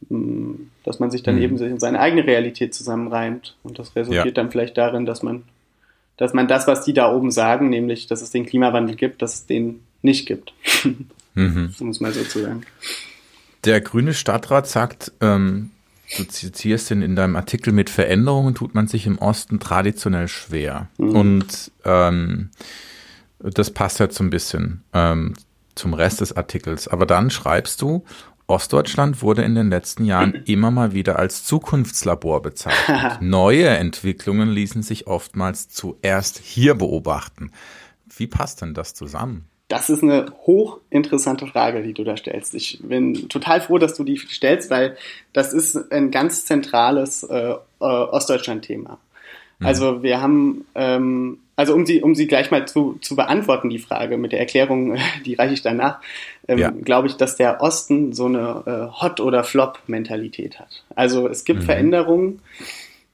mm, 0.09 0.53
dass 0.83 0.99
man 0.99 1.11
sich 1.11 1.23
dann 1.23 1.35
mhm. 1.35 1.41
eben 1.41 1.79
seine 1.79 1.99
eigene 1.99 2.25
Realität 2.25 2.73
zusammenreimt. 2.73 3.55
Und 3.63 3.79
das 3.79 3.95
resultiert 3.95 4.25
ja. 4.25 4.31
dann 4.31 4.51
vielleicht 4.51 4.77
darin, 4.77 5.05
dass 5.05 5.23
man, 5.23 5.43
dass 6.17 6.33
man 6.33 6.47
das, 6.47 6.67
was 6.67 6.83
die 6.83 6.93
da 6.93 7.11
oben 7.11 7.31
sagen, 7.31 7.69
nämlich, 7.69 8.07
dass 8.07 8.21
es 8.21 8.31
den 8.31 8.45
Klimawandel 8.45 8.95
gibt, 8.95 9.21
dass 9.21 9.35
es 9.35 9.45
den 9.45 9.81
nicht 10.01 10.27
gibt. 10.27 10.53
mhm. 11.33 11.73
Um 11.79 11.89
es 11.89 11.99
mal 11.99 12.11
so 12.11 12.23
zu 12.23 12.41
sagen. 12.41 12.63
Der 13.65 13.81
grüne 13.81 14.13
Stadtrat 14.13 14.67
sagt, 14.67 15.11
ähm, 15.19 15.71
du 16.15 16.23
zitierst 16.23 16.91
ihn 16.91 17.01
in 17.01 17.15
deinem 17.15 17.35
Artikel, 17.35 17.73
mit 17.73 17.89
Veränderungen 17.89 18.55
tut 18.55 18.75
man 18.75 18.87
sich 18.87 19.05
im 19.05 19.17
Osten 19.17 19.59
traditionell 19.59 20.27
schwer. 20.27 20.87
Mhm. 20.97 21.15
Und 21.15 21.71
ähm, 21.83 22.49
das 23.39 23.71
passt 23.71 23.99
halt 23.99 24.13
so 24.13 24.23
ein 24.23 24.29
bisschen 24.29 24.83
ähm, 24.93 25.33
zum 25.75 25.93
Rest 25.93 26.21
des 26.21 26.35
Artikels. 26.35 26.87
Aber 26.87 27.05
dann 27.05 27.29
schreibst 27.29 27.81
du, 27.81 28.03
Ostdeutschland 28.47 29.21
wurde 29.21 29.43
in 29.43 29.55
den 29.55 29.69
letzten 29.69 30.05
Jahren 30.05 30.33
immer 30.45 30.71
mal 30.71 30.93
wieder 30.93 31.19
als 31.19 31.43
Zukunftslabor 31.43 32.41
bezeichnet. 32.41 33.17
Neue 33.21 33.67
Entwicklungen 33.67 34.49
ließen 34.49 34.83
sich 34.83 35.07
oftmals 35.07 35.69
zuerst 35.69 36.39
hier 36.39 36.75
beobachten. 36.75 37.51
Wie 38.15 38.27
passt 38.27 38.61
denn 38.61 38.73
das 38.73 38.93
zusammen? 38.93 39.49
Das 39.67 39.89
ist 39.89 40.01
eine 40.01 40.31
hochinteressante 40.45 41.45
Frage, 41.47 41.83
die 41.83 41.93
du 41.93 42.03
da 42.03 42.15
stellst. 42.15 42.55
Ich 42.55 42.79
bin 42.81 43.27
total 43.27 43.59
froh, 43.61 43.77
dass 43.77 43.95
du 43.95 44.03
die 44.03 44.17
stellst, 44.17 44.69
weil 44.69 44.97
das 45.33 45.51
ist 45.51 45.91
ein 45.91 46.11
ganz 46.11 46.45
zentrales 46.45 47.23
äh, 47.23 47.51
äh 47.51 47.55
Ostdeutschland-Thema. 47.79 48.97
Mhm. 49.59 49.65
Also 49.65 50.03
wir 50.03 50.21
haben 50.21 50.65
ähm, 50.75 51.39
also 51.57 51.73
um 51.73 51.87
sie, 51.87 52.03
um 52.03 52.13
sie 52.13 52.27
gleich 52.27 52.51
mal 52.51 52.67
zu, 52.67 52.99
zu 53.01 53.15
beantworten, 53.15 53.69
die 53.69 53.79
Frage 53.79 54.17
mit 54.17 54.31
der 54.31 54.39
Erklärung, 54.39 54.95
die 55.25 55.33
reiche 55.33 55.55
ich 55.55 55.63
danach, 55.63 55.99
ähm, 56.47 56.59
ja. 56.59 56.69
glaube 56.69 57.07
ich, 57.07 57.17
dass 57.17 57.35
der 57.35 57.61
Osten 57.61 58.13
so 58.13 58.27
eine 58.27 58.63
äh, 58.67 59.01
Hot- 59.01 59.19
oder 59.19 59.43
Flop-Mentalität 59.43 60.59
hat. 60.59 60.83
Also 60.95 61.27
es 61.27 61.43
gibt 61.43 61.61
mhm. 61.61 61.65
Veränderungen, 61.65 62.41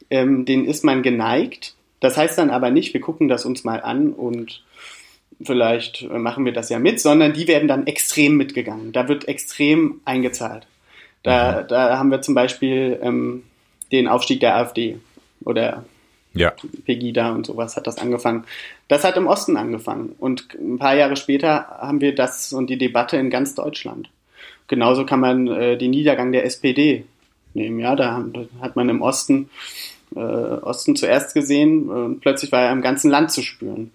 ähm, 0.09 0.43
denen 0.43 0.65
ist 0.65 0.83
man 0.83 1.03
geneigt. 1.03 1.75
Das 2.01 2.17
heißt 2.17 2.37
dann 2.37 2.49
aber 2.49 2.69
nicht, 2.69 2.93
wir 2.93 2.99
gucken 2.99 3.29
das 3.29 3.45
uns 3.45 3.63
mal 3.63 3.79
an 3.81 4.11
und 4.11 4.61
vielleicht 5.41 6.03
äh, 6.03 6.19
machen 6.19 6.45
wir 6.45 6.53
das 6.53 6.69
ja 6.69 6.79
mit, 6.79 6.99
sondern 6.99 7.33
die 7.33 7.47
werden 7.47 7.67
dann 7.67 7.87
extrem 7.87 8.35
mitgegangen. 8.37 8.91
Da 8.91 9.07
wird 9.07 9.27
extrem 9.27 10.01
eingezahlt. 10.05 10.67
Da, 11.23 11.61
mhm. 11.61 11.67
da 11.67 11.97
haben 11.97 12.11
wir 12.11 12.21
zum 12.21 12.35
Beispiel 12.35 12.99
ähm, 13.01 13.43
den 13.91 14.07
Aufstieg 14.07 14.39
der 14.39 14.55
AfD 14.55 14.99
oder 15.43 15.85
ja. 16.33 16.53
Pegida 16.85 17.31
und 17.31 17.45
sowas 17.45 17.75
hat 17.75 17.87
das 17.87 17.97
angefangen. 17.97 18.45
Das 18.87 19.03
hat 19.03 19.17
im 19.17 19.27
Osten 19.27 19.55
angefangen. 19.55 20.15
Und 20.17 20.53
ein 20.55 20.79
paar 20.79 20.95
Jahre 20.95 21.15
später 21.15 21.67
haben 21.79 22.01
wir 22.01 22.15
das 22.15 22.53
und 22.53 22.69
die 22.69 22.77
Debatte 22.77 23.17
in 23.17 23.29
ganz 23.29 23.55
Deutschland. 23.55 24.09
Genauso 24.67 25.05
kann 25.05 25.19
man 25.19 25.47
äh, 25.47 25.77
den 25.77 25.91
Niedergang 25.91 26.31
der 26.31 26.45
SPD 26.45 27.05
nehmen. 27.53 27.79
Ja, 27.79 27.95
da, 27.95 28.25
hat 28.61 28.75
man 28.75 28.89
im 28.89 29.01
Osten, 29.01 29.49
äh, 30.15 30.19
Osten 30.19 30.95
zuerst 30.95 31.33
gesehen 31.33 31.89
und 31.89 32.21
plötzlich 32.21 32.51
war 32.51 32.63
er 32.63 32.71
im 32.71 32.81
ganzen 32.81 33.11
Land 33.11 33.31
zu 33.31 33.41
spüren. 33.43 33.91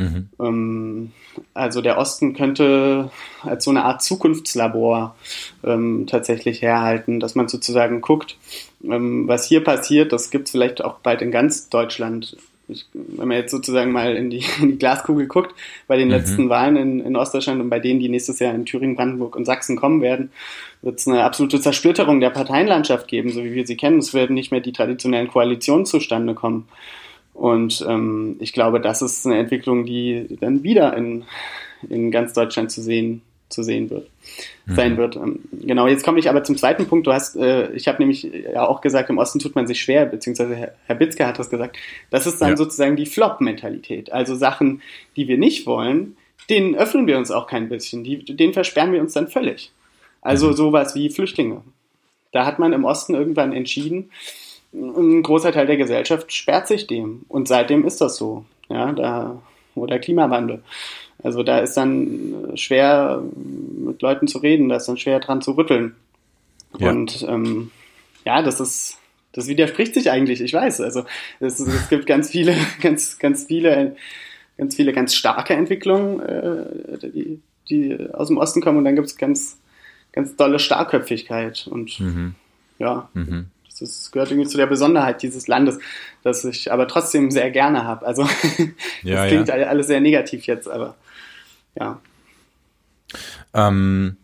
Mhm. 0.00 0.28
Ähm, 0.40 1.12
also 1.52 1.82
der 1.82 1.98
Osten 1.98 2.34
könnte 2.34 3.10
als 3.42 3.64
so 3.64 3.70
eine 3.70 3.84
Art 3.84 4.02
Zukunftslabor 4.02 5.14
ähm, 5.62 6.06
tatsächlich 6.08 6.62
herhalten, 6.62 7.20
dass 7.20 7.34
man 7.34 7.48
sozusagen 7.48 8.00
guckt, 8.00 8.36
ähm, 8.82 9.28
was 9.28 9.46
hier 9.46 9.62
passiert, 9.62 10.12
das 10.12 10.30
gibt 10.30 10.46
es 10.46 10.52
vielleicht 10.52 10.82
auch 10.82 10.98
bald 11.00 11.22
in 11.22 11.30
ganz 11.30 11.68
Deutschland. 11.68 12.36
Ich, 12.68 12.86
wenn 12.94 13.28
man 13.28 13.36
jetzt 13.36 13.50
sozusagen 13.50 13.92
mal 13.92 14.16
in 14.16 14.30
die, 14.30 14.42
in 14.60 14.70
die 14.72 14.78
Glaskugel 14.78 15.26
guckt, 15.26 15.54
bei 15.86 15.96
den 15.96 16.08
mhm. 16.08 16.14
letzten 16.14 16.48
Wahlen 16.48 16.76
in, 16.76 17.00
in, 17.00 17.16
Ostdeutschland 17.16 17.60
und 17.60 17.68
bei 17.68 17.80
denen, 17.80 18.00
die 18.00 18.08
nächstes 18.08 18.38
Jahr 18.38 18.54
in 18.54 18.64
Thüringen, 18.64 18.96
Brandenburg 18.96 19.36
und 19.36 19.44
Sachsen 19.44 19.76
kommen 19.76 20.00
werden, 20.00 20.30
wird 20.80 20.98
es 20.98 21.06
eine 21.06 21.24
absolute 21.24 21.60
Zersplitterung 21.60 22.20
der 22.20 22.30
Parteienlandschaft 22.30 23.06
geben, 23.06 23.32
so 23.32 23.44
wie 23.44 23.52
wir 23.52 23.66
sie 23.66 23.76
kennen. 23.76 23.98
Es 23.98 24.14
werden 24.14 24.32
nicht 24.32 24.50
mehr 24.50 24.60
die 24.60 24.72
traditionellen 24.72 25.28
Koalitionen 25.28 25.84
zustande 25.84 26.34
kommen. 26.34 26.68
Und 27.34 27.84
ähm, 27.88 28.36
ich 28.40 28.52
glaube, 28.52 28.80
das 28.80 29.02
ist 29.02 29.26
eine 29.26 29.38
Entwicklung, 29.38 29.86
die 29.86 30.36
dann 30.40 30.62
wieder 30.62 30.96
in, 30.96 31.24
in 31.88 32.10
ganz 32.10 32.32
Deutschland 32.32 32.70
zu 32.70 32.82
sehen, 32.82 33.22
zu 33.48 33.62
sehen 33.62 33.90
wird, 33.90 34.08
mhm. 34.66 34.74
sein 34.74 34.96
wird. 34.96 35.16
Ähm, 35.16 35.40
genau, 35.52 35.86
jetzt 35.86 36.04
komme 36.04 36.18
ich 36.18 36.28
aber 36.28 36.44
zum 36.44 36.56
zweiten 36.56 36.86
Punkt. 36.86 37.06
Du 37.06 37.12
hast, 37.12 37.36
äh, 37.36 37.72
ich 37.72 37.88
habe 37.88 37.98
nämlich 37.98 38.22
ja 38.24 38.66
auch 38.66 38.80
gesagt, 38.80 39.10
im 39.10 39.18
Osten 39.18 39.38
tut 39.38 39.54
man 39.54 39.66
sich 39.66 39.80
schwer, 39.80 40.06
beziehungsweise 40.06 40.54
Herr, 40.54 40.74
Herr 40.86 40.96
Bitzke 40.96 41.26
hat 41.26 41.38
das 41.38 41.50
gesagt. 41.50 41.76
Das 42.10 42.26
ist 42.26 42.40
dann 42.40 42.50
ja. 42.50 42.56
sozusagen 42.56 42.96
die 42.96 43.06
Flop-Mentalität. 43.06 44.12
Also 44.12 44.34
Sachen, 44.34 44.82
die 45.16 45.28
wir 45.28 45.38
nicht 45.38 45.66
wollen, 45.66 46.16
denen 46.48 46.74
öffnen 46.74 47.06
wir 47.06 47.16
uns 47.16 47.30
auch 47.30 47.46
kein 47.46 47.68
bisschen. 47.68 48.04
Die, 48.04 48.24
denen 48.24 48.52
versperren 48.52 48.92
wir 48.92 49.00
uns 49.00 49.14
dann 49.14 49.28
völlig. 49.28 49.70
Also 50.20 50.48
mhm. 50.48 50.54
sowas 50.54 50.94
wie 50.94 51.10
Flüchtlinge. 51.10 51.62
Da 52.32 52.46
hat 52.46 52.58
man 52.58 52.72
im 52.72 52.84
Osten 52.84 53.14
irgendwann 53.14 53.52
entschieden, 53.52 54.10
ein 54.72 55.22
großer 55.22 55.52
Teil 55.52 55.66
der 55.66 55.76
Gesellschaft 55.76 56.32
sperrt 56.32 56.68
sich 56.68 56.86
dem. 56.86 57.24
Und 57.28 57.48
seitdem 57.48 57.84
ist 57.84 58.00
das 58.00 58.16
so. 58.16 58.44
Ja, 58.68 58.92
da, 58.92 59.42
oder 59.74 59.98
Klimawandel. 59.98 60.62
Also 61.22 61.42
da 61.42 61.58
ist 61.58 61.76
dann 61.76 62.52
schwer 62.54 63.22
mit 63.34 64.00
Leuten 64.00 64.26
zu 64.26 64.38
reden, 64.38 64.68
da 64.68 64.76
ist 64.76 64.86
dann 64.86 64.96
schwer 64.96 65.20
dran 65.20 65.42
zu 65.42 65.52
rütteln. 65.52 65.96
Ja. 66.78 66.90
Und 66.90 67.26
ähm, 67.28 67.70
ja, 68.24 68.42
das 68.42 68.60
ist, 68.60 68.98
das 69.32 69.48
widerspricht 69.48 69.94
sich 69.94 70.10
eigentlich, 70.10 70.40
ich 70.40 70.52
weiß. 70.52 70.80
Also 70.80 71.04
es, 71.40 71.60
es 71.60 71.88
gibt 71.88 72.06
ganz 72.06 72.30
viele, 72.30 72.54
ganz, 72.80 73.18
ganz 73.18 73.44
viele, 73.44 73.96
ganz 74.56 74.76
viele 74.76 74.92
ganz 74.92 75.14
starke 75.14 75.54
Entwicklungen, 75.54 76.20
äh, 76.20 77.10
die, 77.10 77.40
die 77.68 78.08
aus 78.12 78.28
dem 78.28 78.38
Osten 78.38 78.60
kommen 78.60 78.78
und 78.78 78.84
dann 78.84 78.96
gibt 78.96 79.08
es 79.08 79.16
ganz, 79.16 79.58
ganz 80.12 80.36
dolle 80.36 80.58
Starkköpfigkeit. 80.58 81.66
Und 81.70 82.00
mhm. 82.00 82.34
ja, 82.78 83.08
mhm. 83.14 83.46
Das, 83.80 84.10
gehört 84.10 84.30
irgendwie 84.30 84.48
zu 84.48 84.56
der 84.56 84.66
Besonderheit 84.66 85.22
dieses 85.22 85.48
Landes, 85.48 85.78
das 86.22 86.44
ich 86.44 86.72
aber 86.72 86.88
trotzdem 86.88 87.30
sehr 87.30 87.50
gerne 87.50 87.84
habe. 87.84 88.06
Also 88.06 88.22
ja, 89.02 89.16
das 89.16 89.28
klingt 89.28 89.48
ja. 89.48 89.54
alles 89.54 89.86
sehr 89.86 90.00
negativ 90.00 90.46
jetzt, 90.46 90.68
aber 90.68 90.96
ja. 91.74 92.00
Ähm, 93.54 94.16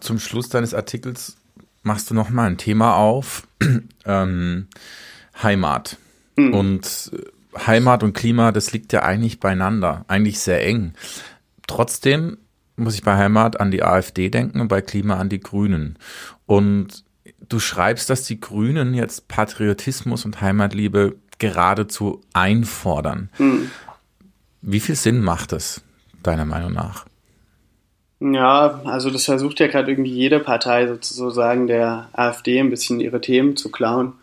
zum 0.00 0.18
Schluss 0.18 0.48
deines 0.48 0.74
Artikels 0.74 1.36
machst 1.82 2.10
du 2.10 2.14
noch 2.14 2.30
mal 2.30 2.46
ein 2.46 2.58
Thema 2.58 2.96
auf, 2.96 3.46
ähm, 4.04 4.68
Heimat. 5.42 5.96
Mhm. 6.36 6.54
Und 6.54 7.10
äh, 7.12 7.66
Heimat 7.66 8.02
und 8.02 8.12
Klima, 8.12 8.52
das 8.52 8.72
liegt 8.72 8.92
ja 8.92 9.02
eigentlich 9.02 9.40
beieinander, 9.40 10.04
eigentlich 10.08 10.38
sehr 10.40 10.64
eng. 10.64 10.92
Trotzdem 11.66 12.38
muss 12.76 12.94
ich 12.94 13.02
bei 13.02 13.16
Heimat 13.16 13.60
an 13.60 13.70
die 13.70 13.82
AfD 13.82 14.30
denken 14.30 14.60
und 14.60 14.68
bei 14.68 14.80
Klima 14.80 15.16
an 15.16 15.28
die 15.28 15.40
Grünen. 15.40 15.98
Und 16.46 17.04
du 17.48 17.58
schreibst, 17.60 18.10
dass 18.10 18.24
die 18.24 18.40
Grünen 18.40 18.94
jetzt 18.94 19.28
Patriotismus 19.28 20.24
und 20.24 20.40
Heimatliebe 20.40 21.16
geradezu 21.38 22.20
einfordern. 22.32 23.30
Mhm. 23.38 23.70
Wie 24.60 24.80
viel 24.80 24.96
Sinn 24.96 25.20
macht 25.20 25.52
das, 25.52 25.82
deiner 26.22 26.44
Meinung 26.44 26.72
nach? 26.72 27.06
Ja, 28.20 28.80
also 28.84 29.10
das 29.10 29.24
versucht 29.24 29.60
ja 29.60 29.68
gerade 29.68 29.92
irgendwie 29.92 30.12
jede 30.12 30.40
Partei 30.40 30.88
sozusagen 30.88 31.68
der 31.68 32.08
AfD 32.12 32.58
ein 32.58 32.70
bisschen 32.70 32.98
ihre 32.98 33.20
Themen 33.20 33.56
zu 33.56 33.70
klauen. 33.70 34.14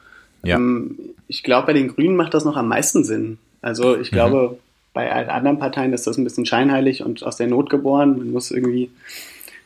Ja. 0.44 0.58
Ähm, 0.58 0.98
ich 1.28 1.44
glaube, 1.44 1.68
bei 1.68 1.74
den 1.74 1.88
Grünen 1.88 2.18
macht 2.18 2.34
das 2.34 2.44
noch 2.44 2.58
am 2.58 2.68
meisten 2.68 3.06
Sinn. 3.06 3.38
Also 3.62 3.98
ich 3.98 4.12
mhm. 4.12 4.16
glaube, 4.16 4.60
bei 4.94 5.12
allen 5.12 5.30
anderen 5.30 5.60
Parteien 5.60 5.94
ist 5.94 6.08
das 6.08 6.18
ein 6.18 6.24
bisschen 6.26 6.46
scheinheilig 6.46 7.04
und 7.04 7.24
aus 7.24 7.38
der 7.38 7.48
Not 7.48 7.70
geboren. 7.70 8.18
Man 8.18 8.32
muss 8.32 8.52
irgendwie 8.52 8.90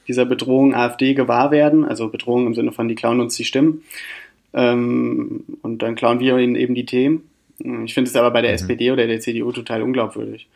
dieser 0.10 0.26
Bedrohung 0.26 0.74
AfD 0.74 1.14
gewahr 1.14 1.52
werden, 1.52 1.86
also 1.86 2.10
Bedrohung 2.10 2.48
im 2.48 2.56
Sinne 2.56 2.72
von, 2.74 2.88
die 2.88 2.96
klauen 2.96 3.22
uns 3.22 3.36
die 3.38 3.46
Stimmen. 3.46 3.84
Ähm, 4.54 5.46
und 5.62 5.82
dann 5.84 5.96
klauen 5.96 6.20
wir 6.20 6.38
ihnen 6.40 6.56
eben 6.56 6.76
die 6.76 6.86
Themen. 6.86 7.30
Ich 7.86 7.94
finde 7.94 8.10
es 8.10 8.16
aber 8.16 8.32
bei 8.32 8.42
der 8.42 8.52
mhm. 8.52 8.56
SPD 8.56 8.92
oder 8.92 9.06
der 9.06 9.20
CDU 9.20 9.52
total 9.52 9.84
unglaubwürdig. 9.84 10.48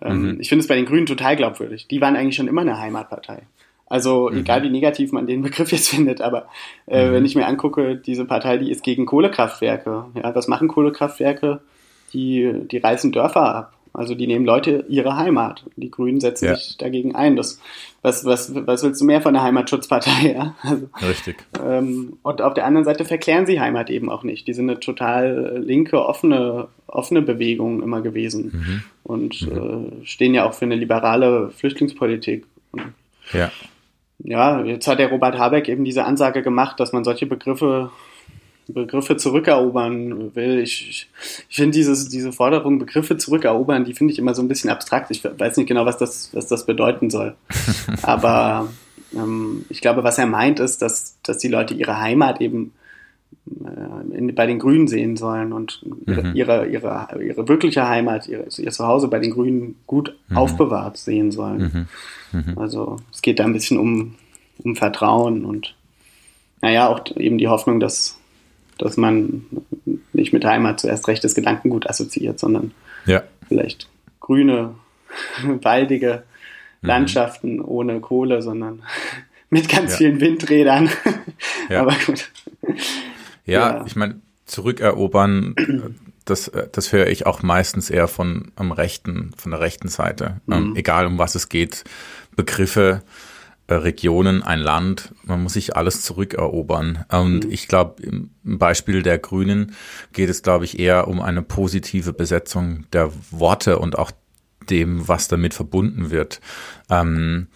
Ähm, 0.00 0.22
mhm. 0.22 0.40
Ich 0.40 0.48
finde 0.48 0.60
es 0.60 0.68
bei 0.68 0.76
den 0.76 0.86
Grünen 0.86 1.06
total 1.06 1.34
glaubwürdig. 1.34 1.88
Die 1.88 2.00
waren 2.00 2.16
eigentlich 2.16 2.36
schon 2.36 2.48
immer 2.48 2.60
eine 2.60 2.78
Heimatpartei. 2.78 3.42
Also 3.86 4.28
mhm. 4.30 4.38
egal 4.38 4.62
wie 4.62 4.70
negativ 4.70 5.10
man 5.10 5.26
den 5.26 5.42
Begriff 5.42 5.72
jetzt 5.72 5.88
findet, 5.88 6.20
aber 6.20 6.46
äh, 6.86 7.08
mhm. 7.08 7.12
wenn 7.12 7.24
ich 7.24 7.34
mir 7.34 7.46
angucke, 7.46 7.96
diese 7.96 8.24
Partei, 8.24 8.58
die 8.58 8.70
ist 8.70 8.84
gegen 8.84 9.06
Kohlekraftwerke. 9.06 10.04
Ja, 10.14 10.34
was 10.34 10.46
machen 10.46 10.68
Kohlekraftwerke? 10.68 11.60
Die, 12.12 12.52
die 12.70 12.78
reißen 12.78 13.12
Dörfer 13.12 13.54
ab. 13.54 13.72
Also 13.92 14.14
die 14.14 14.26
nehmen 14.26 14.44
Leute 14.44 14.84
ihre 14.88 15.16
Heimat. 15.16 15.64
Die 15.76 15.90
Grünen 15.90 16.20
setzen 16.20 16.46
ja. 16.46 16.54
sich 16.54 16.76
dagegen 16.78 17.14
ein. 17.14 17.36
Das, 17.36 17.60
was, 18.02 18.24
was, 18.24 18.54
was 18.54 18.82
willst 18.84 19.00
du 19.00 19.04
mehr 19.04 19.20
von 19.20 19.34
der 19.34 19.42
Heimatschutzpartei? 19.42 20.10
Ja? 20.34 20.54
Also, 20.62 20.88
Richtig. 21.02 21.36
Ähm, 21.64 22.18
und 22.22 22.40
auf 22.40 22.54
der 22.54 22.66
anderen 22.66 22.84
Seite 22.84 23.04
verklären 23.04 23.46
sie 23.46 23.60
Heimat 23.60 23.90
eben 23.90 24.10
auch 24.10 24.22
nicht. 24.22 24.46
Die 24.46 24.54
sind 24.54 24.70
eine 24.70 24.78
total 24.78 25.60
linke, 25.64 26.04
offene, 26.04 26.68
offene 26.86 27.22
Bewegung 27.22 27.82
immer 27.82 28.00
gewesen 28.00 28.52
mhm. 28.52 28.82
und 29.02 29.42
mhm. 29.42 30.02
Äh, 30.02 30.06
stehen 30.06 30.34
ja 30.34 30.48
auch 30.48 30.54
für 30.54 30.66
eine 30.66 30.76
liberale 30.76 31.50
Flüchtlingspolitik. 31.50 32.46
Ja. 33.32 33.50
Ja, 34.22 34.62
jetzt 34.64 34.86
hat 34.86 34.98
der 34.98 35.08
Robert 35.08 35.38
Habeck 35.38 35.68
eben 35.68 35.84
diese 35.84 36.04
Ansage 36.04 36.42
gemacht, 36.42 36.78
dass 36.78 36.92
man 36.92 37.04
solche 37.04 37.26
Begriffe 37.26 37.90
Begriffe 38.72 39.16
zurückerobern 39.16 40.34
will. 40.34 40.58
Ich, 40.60 40.88
ich, 40.88 41.10
ich 41.48 41.56
finde 41.56 41.76
diese 41.76 42.32
Forderung, 42.32 42.78
Begriffe 42.78 43.16
zurückerobern, 43.16 43.84
die 43.84 43.94
finde 43.94 44.12
ich 44.12 44.18
immer 44.18 44.34
so 44.34 44.42
ein 44.42 44.48
bisschen 44.48 44.70
abstrakt. 44.70 45.10
Ich 45.10 45.24
weiß 45.24 45.56
nicht 45.56 45.66
genau, 45.66 45.86
was 45.86 45.98
das, 45.98 46.30
was 46.32 46.46
das 46.46 46.66
bedeuten 46.66 47.10
soll. 47.10 47.34
Aber 48.02 48.68
ähm, 49.14 49.64
ich 49.68 49.80
glaube, 49.80 50.04
was 50.04 50.18
er 50.18 50.26
meint, 50.26 50.60
ist, 50.60 50.82
dass, 50.82 51.16
dass 51.22 51.38
die 51.38 51.48
Leute 51.48 51.74
ihre 51.74 52.00
Heimat 52.00 52.40
eben 52.40 52.72
äh, 53.46 54.16
in, 54.16 54.34
bei 54.34 54.46
den 54.46 54.58
Grünen 54.58 54.88
sehen 54.88 55.16
sollen 55.16 55.52
und 55.52 55.84
ihre, 56.06 56.22
mhm. 56.22 56.36
ihre, 56.36 56.66
ihre, 56.66 57.08
ihre, 57.22 57.48
wirkliche 57.48 57.88
Heimat, 57.88 58.28
ihre, 58.28 58.46
ihr 58.58 58.70
Zuhause 58.70 59.08
bei 59.08 59.18
den 59.18 59.32
Grünen 59.32 59.76
gut 59.86 60.16
mhm. 60.28 60.36
aufbewahrt 60.36 60.96
sehen 60.96 61.30
sollen. 61.30 61.88
Mhm. 62.32 62.40
mhm. 62.52 62.58
Also 62.58 62.96
es 63.12 63.22
geht 63.22 63.38
da 63.38 63.44
ein 63.44 63.52
bisschen 63.52 63.78
um, 63.78 64.14
um 64.62 64.76
Vertrauen 64.76 65.44
und 65.44 65.74
naja, 66.62 66.88
auch 66.88 67.04
eben 67.16 67.38
die 67.38 67.48
Hoffnung, 67.48 67.80
dass, 67.80 68.19
dass 68.82 68.96
man 68.96 69.46
nicht 70.12 70.32
mit 70.32 70.44
Heimat 70.44 70.80
zuerst 70.80 71.06
rechtes 71.08 71.34
Gedankengut 71.34 71.88
assoziiert, 71.88 72.38
sondern 72.38 72.72
ja. 73.06 73.22
vielleicht 73.48 73.88
grüne, 74.20 74.74
waldige 75.62 76.24
mhm. 76.80 76.88
Landschaften 76.88 77.56
mhm. 77.56 77.64
ohne 77.64 78.00
Kohle, 78.00 78.42
sondern 78.42 78.82
mit 79.50 79.68
ganz 79.68 79.92
ja. 79.92 79.98
vielen 79.98 80.20
Windrädern. 80.20 80.90
Ja. 81.68 81.82
Aber 81.82 81.94
gut. 82.06 82.30
Ja, 83.44 83.78
ja. 83.78 83.84
ich 83.86 83.96
meine, 83.96 84.20
zurückerobern, 84.46 85.54
das, 86.24 86.50
das 86.72 86.92
höre 86.92 87.06
ich 87.08 87.26
auch 87.26 87.42
meistens 87.42 87.90
eher 87.90 88.08
von 88.08 88.52
am 88.56 88.72
rechten, 88.72 89.32
von 89.36 89.50
der 89.50 89.60
rechten 89.60 89.88
Seite. 89.88 90.40
Ähm, 90.48 90.60
mhm. 90.60 90.66
Ähm, 90.70 90.76
egal 90.76 91.06
um 91.06 91.18
was 91.18 91.34
es 91.34 91.48
geht, 91.48 91.84
Begriffe 92.36 93.02
äh, 93.02 93.29
Regionen, 93.76 94.42
ein 94.42 94.60
Land, 94.60 95.14
man 95.24 95.42
muss 95.42 95.54
sich 95.54 95.76
alles 95.76 96.02
zurückerobern. 96.02 97.04
Und 97.10 97.44
mhm. 97.44 97.50
ich 97.50 97.68
glaube, 97.68 98.02
im 98.02 98.30
Beispiel 98.42 99.02
der 99.02 99.18
Grünen 99.18 99.74
geht 100.12 100.30
es, 100.30 100.42
glaube 100.42 100.64
ich, 100.64 100.78
eher 100.78 101.08
um 101.08 101.20
eine 101.20 101.42
positive 101.42 102.12
Besetzung 102.12 102.86
der 102.92 103.10
Worte 103.30 103.78
und 103.78 103.98
auch 103.98 104.10
dem, 104.68 105.08
was 105.08 105.28
damit 105.28 105.54
verbunden 105.54 106.10
wird. 106.10 106.40
Ähm, 106.90 107.48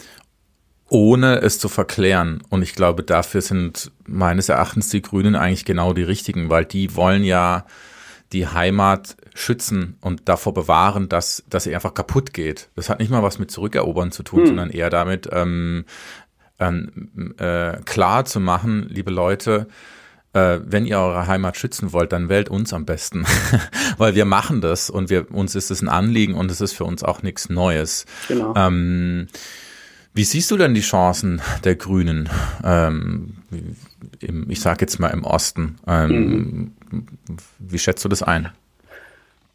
ohne 0.89 1.41
es 1.41 1.59
zu 1.59 1.69
verklären. 1.69 2.43
Und 2.51 2.63
ich 2.63 2.75
glaube, 2.75 3.03
dafür 3.03 3.41
sind 3.41 3.91
meines 4.07 4.49
Erachtens 4.49 4.91
die 4.91 5.03
Grünen 5.03 5.35
eigentlich 5.35 5.65
genau 5.65 5.93
die 5.93 6.03
richtigen, 6.03 6.51
weil 6.51 6.65
die 6.65 6.95
wollen 6.95 7.25
ja 7.25 7.67
die 8.35 8.49
Heimat 8.49 9.17
schützen 9.35 9.97
und 10.01 10.29
davor 10.29 10.53
bewahren, 10.53 11.09
dass, 11.09 11.45
dass 11.49 11.65
sie 11.65 11.75
einfach 11.75 11.95
kaputt 11.95 12.35
geht. 12.35 12.69
Das 12.75 12.91
hat 12.91 12.99
nicht 12.99 13.11
mal 13.11 13.23
was 13.23 13.39
mit 13.39 13.51
Zurückerobern 13.51 14.11
zu 14.13 14.23
tun, 14.23 14.41
hm. 14.41 14.47
sondern 14.49 14.71
eher 14.71 14.91
damit 14.91 15.29
ähm, 15.33 15.85
ähm, 16.59 17.35
äh, 17.39 17.79
klar 17.85 18.25
zu 18.25 18.41
machen, 18.41 18.87
liebe 18.89 19.11
Leute, 19.11 19.69
äh, 20.33 20.59
wenn 20.65 20.85
ihr 20.85 20.99
eure 20.99 21.27
Heimat 21.29 21.57
schützen 21.57 21.93
wollt, 21.93 22.13
dann 22.13 22.29
wählt 22.29 22.49
uns 22.49 22.73
am 22.73 22.85
besten, 22.85 23.25
weil 23.99 24.15
wir 24.17 24.25
machen 24.25 24.61
das 24.61 24.91
und 24.91 25.11
wir 25.11 25.31
uns 25.33 25.55
ist 25.55 25.71
es 25.71 25.81
ein 25.81 25.89
Anliegen 25.89 26.35
und 26.35 26.51
es 26.51 26.61
ist 26.61 26.73
für 26.73 26.85
uns 26.85 27.05
auch 27.05 27.23
nichts 27.23 27.49
Neues. 27.49 28.05
Genau. 28.29 28.53
Ähm, 28.57 29.29
wie 30.13 30.25
siehst 30.25 30.51
du 30.51 30.57
denn 30.57 30.75
die 30.75 30.81
Chancen 30.81 31.41
der 31.65 31.75
Grünen? 31.77 32.29
Ähm, 32.63 33.37
im, 34.21 34.49
ich 34.49 34.61
sage 34.61 34.83
jetzt 34.83 35.01
mal 35.01 35.09
im 35.09 35.25
Osten. 35.25 35.77
Ähm, 35.87 36.11
mhm. 36.11 36.73
Wie 37.59 37.79
schätzt 37.79 38.05
du 38.05 38.09
das 38.09 38.23
ein? 38.23 38.51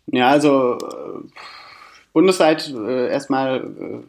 Ja, 0.07 0.29
also 0.29 0.77
äh, 0.77 1.27
bundesweit 2.13 2.73
äh, 2.73 3.09
erstmal 3.09 3.59
äh, 3.59 3.99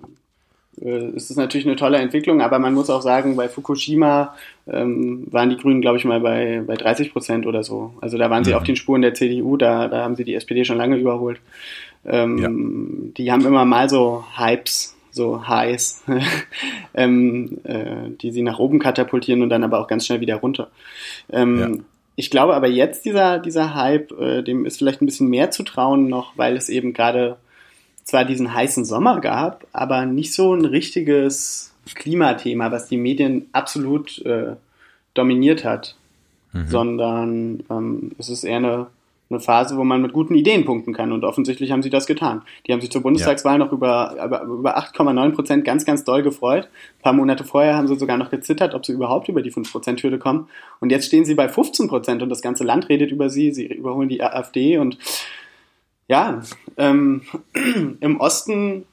äh, 0.80 1.11
ist 1.11 1.30
es 1.30 1.37
natürlich 1.37 1.66
eine 1.66 1.76
tolle 1.76 1.98
Entwicklung, 1.98 2.40
aber 2.40 2.59
man 2.59 2.74
muss 2.74 2.90
auch 2.90 3.02
sagen, 3.02 3.37
bei 3.37 3.48
Fukushima 3.48 4.35
ähm, 4.66 5.26
waren 5.30 5.50
die 5.50 5.56
Grünen, 5.56 5.80
glaube 5.80 5.98
ich, 5.98 6.04
mal 6.04 6.20
bei, 6.20 6.62
bei 6.66 6.76
30 6.76 7.12
Prozent 7.12 7.46
oder 7.46 7.62
so. 7.62 7.94
Also 8.00 8.16
da 8.16 8.30
waren 8.30 8.44
sie 8.44 8.50
mhm. 8.50 8.56
auf 8.56 8.62
den 8.62 8.76
Spuren 8.76 9.02
der 9.02 9.14
CDU, 9.14 9.56
da, 9.56 9.88
da 9.88 10.02
haben 10.02 10.16
sie 10.16 10.24
die 10.24 10.35
SPD 10.35 10.64
schon 10.64 10.78
lange 10.78 10.96
überholt. 10.96 11.40
Ähm, 12.06 12.38
ja. 12.38 12.48
Die 13.16 13.30
haben 13.30 13.44
immer 13.44 13.64
mal 13.64 13.90
so 13.90 14.24
Hypes, 14.37 14.96
so 15.11 15.46
Highs, 15.46 16.02
ähm, 16.94 17.59
äh, 17.64 18.11
die 18.20 18.33
sie 18.33 18.42
nach 18.42 18.59
oben 18.59 18.78
katapultieren 18.78 19.42
und 19.42 19.50
dann 19.50 19.64
aber 19.64 19.80
auch 19.80 19.87
ganz 19.87 20.06
schnell 20.06 20.20
wieder 20.20 20.37
runter. 20.37 20.70
Ähm, 21.30 21.61
ja. 21.61 21.68
Ich 22.16 22.31
glaube 22.31 22.55
aber 22.55 22.68
jetzt 22.68 23.05
dieser, 23.05 23.38
dieser 23.38 23.75
Hype, 23.75 24.12
äh, 24.12 24.42
dem 24.42 24.66
ist 24.66 24.79
vielleicht 24.79 25.01
ein 25.01 25.07
bisschen 25.07 25.29
mehr 25.29 25.51
zu 25.51 25.62
trauen 25.62 26.09
noch, 26.09 26.37
weil 26.37 26.57
es 26.57 26.68
eben 26.68 26.92
gerade 26.92 27.37
zwar 28.05 28.25
diesen 28.25 28.53
heißen 28.53 28.85
Sommer 28.85 29.20
gab, 29.20 29.66
aber 29.73 30.05
nicht 30.07 30.35
so 30.35 30.55
ein 30.55 30.64
richtiges 30.64 31.73
Klimathema, 31.94 32.70
was 32.70 32.88
die 32.88 32.96
Medien 32.96 33.46
absolut 33.53 34.18
äh, 34.25 34.57
dominiert 35.14 35.64
hat, 35.64 35.96
mhm. 36.53 36.68
sondern 36.68 37.64
ähm, 37.70 38.12
es 38.18 38.29
ist 38.29 38.44
eher 38.44 38.57
eine 38.59 38.87
eine 39.30 39.40
Phase, 39.40 39.76
wo 39.76 39.84
man 39.84 40.02
mit 40.02 40.12
guten 40.12 40.34
Ideen 40.34 40.64
punkten 40.64 40.92
kann. 40.92 41.12
Und 41.12 41.24
offensichtlich 41.24 41.70
haben 41.70 41.82
sie 41.82 41.90
das 41.90 42.06
getan. 42.06 42.42
Die 42.66 42.72
haben 42.72 42.80
sich 42.80 42.90
zur 42.90 43.02
Bundestagswahl 43.02 43.58
ja. 43.58 43.64
noch 43.64 43.72
über, 43.72 44.16
über, 44.24 44.42
über 44.42 44.78
8,9 44.78 45.30
Prozent 45.30 45.64
ganz, 45.64 45.84
ganz 45.84 46.04
doll 46.04 46.22
gefreut. 46.22 46.64
Ein 46.98 47.02
paar 47.02 47.12
Monate 47.12 47.44
vorher 47.44 47.76
haben 47.76 47.86
sie 47.86 47.96
sogar 47.96 48.16
noch 48.16 48.30
gezittert, 48.30 48.74
ob 48.74 48.84
sie 48.84 48.92
überhaupt 48.92 49.28
über 49.28 49.42
die 49.42 49.50
5 49.50 49.70
Prozent 49.70 50.02
Hürde 50.02 50.18
kommen. 50.18 50.48
Und 50.80 50.90
jetzt 50.90 51.06
stehen 51.06 51.24
sie 51.24 51.34
bei 51.34 51.48
15 51.48 51.88
Prozent 51.88 52.22
und 52.22 52.28
das 52.28 52.42
ganze 52.42 52.64
Land 52.64 52.88
redet 52.88 53.12
über 53.12 53.30
sie. 53.30 53.52
Sie 53.52 53.66
überholen 53.66 54.08
die 54.08 54.22
AfD 54.22 54.78
und 54.78 54.98
ja, 56.08 56.42
ähm, 56.76 57.22
im 58.00 58.18
Osten 58.18 58.84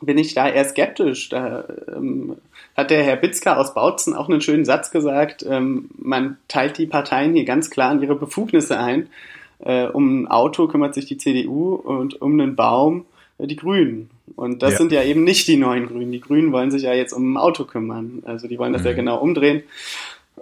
bin 0.00 0.18
ich 0.18 0.34
da 0.34 0.48
eher 0.48 0.64
skeptisch. 0.64 1.28
Da 1.28 1.64
ähm, 1.94 2.36
hat 2.76 2.90
der 2.90 3.04
Herr 3.04 3.16
Bitzker 3.16 3.58
aus 3.58 3.74
Bautzen 3.74 4.14
auch 4.14 4.28
einen 4.28 4.40
schönen 4.40 4.64
Satz 4.64 4.90
gesagt, 4.90 5.44
ähm, 5.48 5.90
man 5.96 6.36
teilt 6.48 6.78
die 6.78 6.86
Parteien 6.86 7.34
hier 7.34 7.44
ganz 7.44 7.70
klar 7.70 7.92
in 7.92 8.02
ihre 8.02 8.16
Befugnisse 8.16 8.78
ein. 8.78 9.08
Äh, 9.60 9.86
um 9.86 10.22
ein 10.22 10.28
Auto 10.28 10.68
kümmert 10.68 10.94
sich 10.94 11.06
die 11.06 11.18
CDU 11.18 11.74
und 11.74 12.20
um 12.20 12.38
einen 12.38 12.56
Baum 12.56 13.06
äh, 13.38 13.46
die 13.46 13.56
Grünen. 13.56 14.10
Und 14.36 14.62
das 14.62 14.72
ja. 14.72 14.78
sind 14.78 14.92
ja 14.92 15.02
eben 15.02 15.24
nicht 15.24 15.48
die 15.48 15.56
neuen 15.56 15.86
Grünen. 15.86 16.12
Die 16.12 16.20
Grünen 16.20 16.52
wollen 16.52 16.70
sich 16.70 16.82
ja 16.82 16.92
jetzt 16.92 17.12
um 17.12 17.32
ein 17.32 17.36
Auto 17.36 17.64
kümmern. 17.64 18.22
Also 18.24 18.46
die 18.46 18.58
wollen 18.58 18.72
das 18.72 18.82
mhm. 18.82 18.88
ja 18.88 18.92
genau 18.94 19.18
umdrehen. 19.18 19.62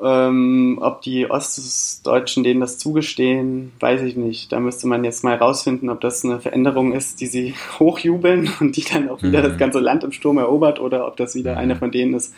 Ähm, 0.03 0.79
ob 0.83 1.01
die 1.03 1.31
Ostdeutschen 1.31 2.45
denen 2.45 2.61
das 2.61 2.79
zugestehen, 2.79 3.73
weiß 3.81 4.03
ich 4.03 4.17
nicht. 4.17 4.53
Da 4.53 4.61
müsste 4.61 4.87
man 4.87 5.05
jetzt 5.05 5.25
mal 5.25 5.37
rausfinden, 5.37 5.89
ob 5.89 6.01
das 6.01 6.25
eine 6.25 6.41
Veränderung 6.41 6.93
ist, 6.93 7.21
die 7.21 7.27
sie 7.27 7.55
hochjubeln 7.79 8.51
und 8.61 8.77
die 8.77 8.85
dann 8.85 9.09
auch 9.09 9.23
wieder 9.23 9.41
mhm. 9.41 9.45
das 9.45 9.59
ganze 9.59 9.79
Land 9.79 10.05
im 10.05 10.13
Sturm 10.13 10.39
erobert 10.39 10.81
oder 10.81 11.07
ob 11.07 11.17
das 11.17 11.35
wieder 11.35 11.53
mhm. 11.53 11.59
eine 11.59 11.77
von 11.77 11.91
denen 11.91 12.15
ist, 12.15 12.35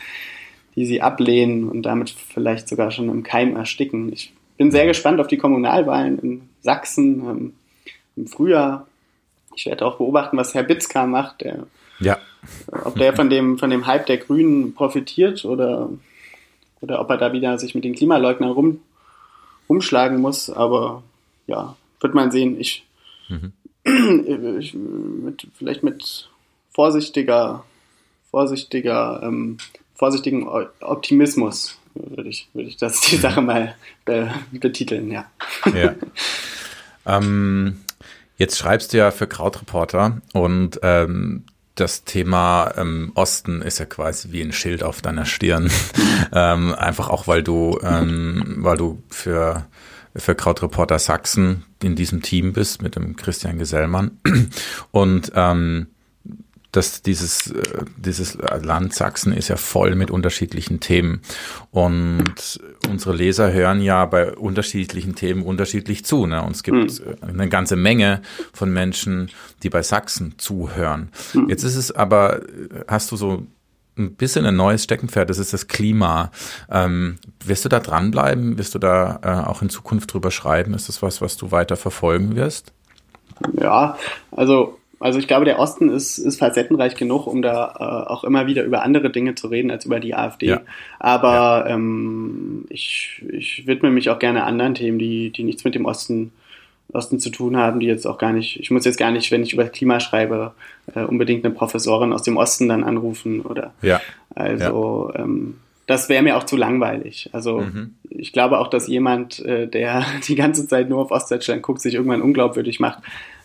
die 0.76 0.86
sie 0.86 1.02
ablehnen 1.02 1.68
und 1.68 1.82
damit 1.82 2.10
vielleicht 2.10 2.68
sogar 2.68 2.90
schon 2.90 3.08
im 3.08 3.22
Keim 3.24 3.56
ersticken. 3.56 4.12
Ich 4.12 4.32
bin 4.56 4.70
sehr 4.70 4.84
mhm. 4.84 4.88
gespannt 4.88 5.20
auf 5.20 5.26
die 5.26 5.38
Kommunalwahlen 5.38 6.18
in 6.20 6.47
Sachsen 6.62 7.20
ähm, 7.20 7.52
im 8.16 8.26
Frühjahr. 8.26 8.86
Ich 9.54 9.66
werde 9.66 9.86
auch 9.86 9.98
beobachten, 9.98 10.36
was 10.36 10.54
Herr 10.54 10.62
Bitzka 10.62 11.06
macht, 11.06 11.40
der, 11.40 11.66
ja. 11.98 12.18
ob 12.84 12.96
der 12.96 13.14
von 13.14 13.28
dem, 13.28 13.58
von 13.58 13.70
dem 13.70 13.86
Hype 13.86 14.06
der 14.06 14.18
Grünen 14.18 14.74
profitiert 14.74 15.44
oder 15.44 15.90
oder 16.80 17.00
ob 17.00 17.10
er 17.10 17.16
da 17.16 17.32
wieder 17.32 17.58
sich 17.58 17.74
mit 17.74 17.84
den 17.84 17.94
Klimaleugnern 17.94 18.50
rum, 18.50 18.80
rumschlagen 19.68 20.20
muss. 20.20 20.50
Aber 20.50 21.02
ja, 21.46 21.76
wird 22.00 22.14
man 22.14 22.30
sehen. 22.30 22.58
Ich, 22.60 22.86
mhm. 23.28 23.52
ich 24.58 24.74
mit, 24.74 25.46
vielleicht 25.54 25.82
mit 25.82 26.28
vorsichtiger, 26.70 27.64
vorsichtiger, 28.30 29.20
ähm, 29.22 29.58
vorsichtigen 29.94 30.48
Optimismus 30.80 31.78
würde 32.06 32.28
ich, 32.28 32.48
würde 32.52 32.68
ich 32.68 32.76
das 32.76 33.00
die 33.00 33.16
Sache 33.16 33.42
mal 33.42 33.74
be, 34.04 34.30
betiteln, 34.52 35.10
ja. 35.10 35.26
ja. 35.74 35.94
ähm, 37.06 37.80
jetzt 38.36 38.58
schreibst 38.58 38.92
du 38.92 38.98
ja 38.98 39.10
für 39.10 39.26
Krautreporter 39.26 40.20
und 40.32 40.80
ähm, 40.82 41.44
das 41.74 42.04
Thema 42.04 42.72
ähm, 42.76 43.12
Osten 43.14 43.62
ist 43.62 43.78
ja 43.78 43.84
quasi 43.84 44.32
wie 44.32 44.42
ein 44.42 44.52
Schild 44.52 44.82
auf 44.82 45.00
deiner 45.00 45.26
Stirn. 45.26 45.70
ähm, 46.32 46.74
einfach 46.74 47.08
auch, 47.08 47.28
weil 47.28 47.42
du, 47.42 47.78
ähm, 47.82 48.56
weil 48.58 48.76
du 48.76 49.02
für 49.08 49.66
für 50.16 50.34
Krautreporter 50.34 50.98
Sachsen 50.98 51.64
in 51.82 51.94
diesem 51.94 52.22
Team 52.22 52.52
bist 52.52 52.82
mit 52.82 52.96
dem 52.96 53.16
Christian 53.16 53.58
Gesellmann 53.58 54.18
und 54.90 55.32
ähm, 55.34 55.88
dass 56.72 57.02
dieses, 57.02 57.50
äh, 57.50 57.84
dieses 57.96 58.36
Land 58.62 58.94
Sachsen 58.94 59.32
ist 59.32 59.48
ja 59.48 59.56
voll 59.56 59.94
mit 59.94 60.10
unterschiedlichen 60.10 60.80
Themen. 60.80 61.22
Und 61.70 62.60
unsere 62.88 63.14
Leser 63.14 63.52
hören 63.52 63.80
ja 63.80 64.04
bei 64.06 64.34
unterschiedlichen 64.34 65.14
Themen 65.14 65.42
unterschiedlich 65.42 66.04
zu. 66.04 66.26
Ne? 66.26 66.42
Und 66.42 66.56
es 66.56 66.62
gibt 66.62 67.00
mhm. 67.00 67.16
eine 67.22 67.48
ganze 67.48 67.76
Menge 67.76 68.22
von 68.52 68.72
Menschen, 68.72 69.30
die 69.62 69.70
bei 69.70 69.82
Sachsen 69.82 70.34
zuhören. 70.38 71.10
Mhm. 71.32 71.48
Jetzt 71.48 71.64
ist 71.64 71.76
es 71.76 71.90
aber, 71.90 72.42
hast 72.86 73.10
du 73.12 73.16
so 73.16 73.46
ein 73.98 74.14
bisschen 74.14 74.46
ein 74.46 74.56
neues 74.56 74.84
Steckenpferd, 74.84 75.28
das 75.28 75.38
ist 75.38 75.52
das 75.52 75.68
Klima. 75.68 76.30
Ähm, 76.70 77.18
wirst 77.44 77.64
du 77.64 77.68
da 77.68 77.80
dranbleiben? 77.80 78.58
Wirst 78.58 78.74
du 78.74 78.78
da 78.78 79.20
äh, 79.22 79.48
auch 79.48 79.62
in 79.62 79.70
Zukunft 79.70 80.12
drüber 80.12 80.30
schreiben? 80.30 80.74
Ist 80.74 80.88
das 80.88 81.02
was, 81.02 81.20
was 81.20 81.36
du 81.36 81.50
weiter 81.50 81.76
verfolgen 81.76 82.36
wirst? 82.36 82.72
Ja, 83.52 83.96
also 84.30 84.78
also 85.00 85.18
ich 85.18 85.28
glaube, 85.28 85.44
der 85.44 85.58
Osten 85.58 85.90
ist, 85.90 86.18
ist 86.18 86.38
facettenreich 86.38 86.96
genug, 86.96 87.26
um 87.26 87.40
da 87.40 87.74
äh, 87.78 88.10
auch 88.10 88.24
immer 88.24 88.46
wieder 88.46 88.64
über 88.64 88.82
andere 88.82 89.10
Dinge 89.10 89.34
zu 89.34 89.46
reden 89.46 89.70
als 89.70 89.84
über 89.84 90.00
die 90.00 90.14
AfD. 90.14 90.46
Ja. 90.46 90.60
Aber 90.98 91.66
ja. 91.66 91.66
Ähm, 91.68 92.64
ich, 92.68 93.22
ich 93.30 93.66
widme 93.66 93.90
mich 93.90 94.10
auch 94.10 94.18
gerne 94.18 94.44
anderen 94.44 94.74
Themen, 94.74 94.98
die, 94.98 95.30
die 95.30 95.44
nichts 95.44 95.64
mit 95.64 95.76
dem 95.76 95.84
Osten, 95.84 96.32
Osten 96.92 97.20
zu 97.20 97.30
tun 97.30 97.56
haben, 97.56 97.78
die 97.78 97.86
jetzt 97.86 98.06
auch 98.06 98.18
gar 98.18 98.32
nicht, 98.32 98.58
ich 98.58 98.70
muss 98.70 98.84
jetzt 98.84 98.98
gar 98.98 99.12
nicht, 99.12 99.30
wenn 99.30 99.42
ich 99.42 99.52
über 99.52 99.66
Klima 99.66 100.00
schreibe, 100.00 100.52
äh, 100.94 101.00
unbedingt 101.00 101.44
eine 101.44 101.54
Professorin 101.54 102.12
aus 102.12 102.22
dem 102.22 102.36
Osten 102.36 102.68
dann 102.68 102.82
anrufen 102.82 103.42
oder 103.42 103.72
ja. 103.82 104.00
also 104.34 105.12
ja. 105.14 105.20
Ähm, 105.22 105.58
das 105.86 106.10
wäre 106.10 106.22
mir 106.22 106.36
auch 106.36 106.44
zu 106.44 106.56
langweilig. 106.56 107.30
Also 107.32 107.60
mhm. 107.60 107.94
ich 108.10 108.34
glaube 108.34 108.58
auch, 108.58 108.68
dass 108.68 108.88
jemand, 108.88 109.38
äh, 109.44 109.66
der 109.68 110.04
die 110.26 110.34
ganze 110.34 110.66
Zeit 110.66 110.88
nur 110.88 111.00
auf 111.00 111.12
Ostdeutschland 111.12 111.62
guckt, 111.62 111.80
sich 111.80 111.94
irgendwann 111.94 112.20
unglaubwürdig 112.20 112.80
macht 112.80 112.98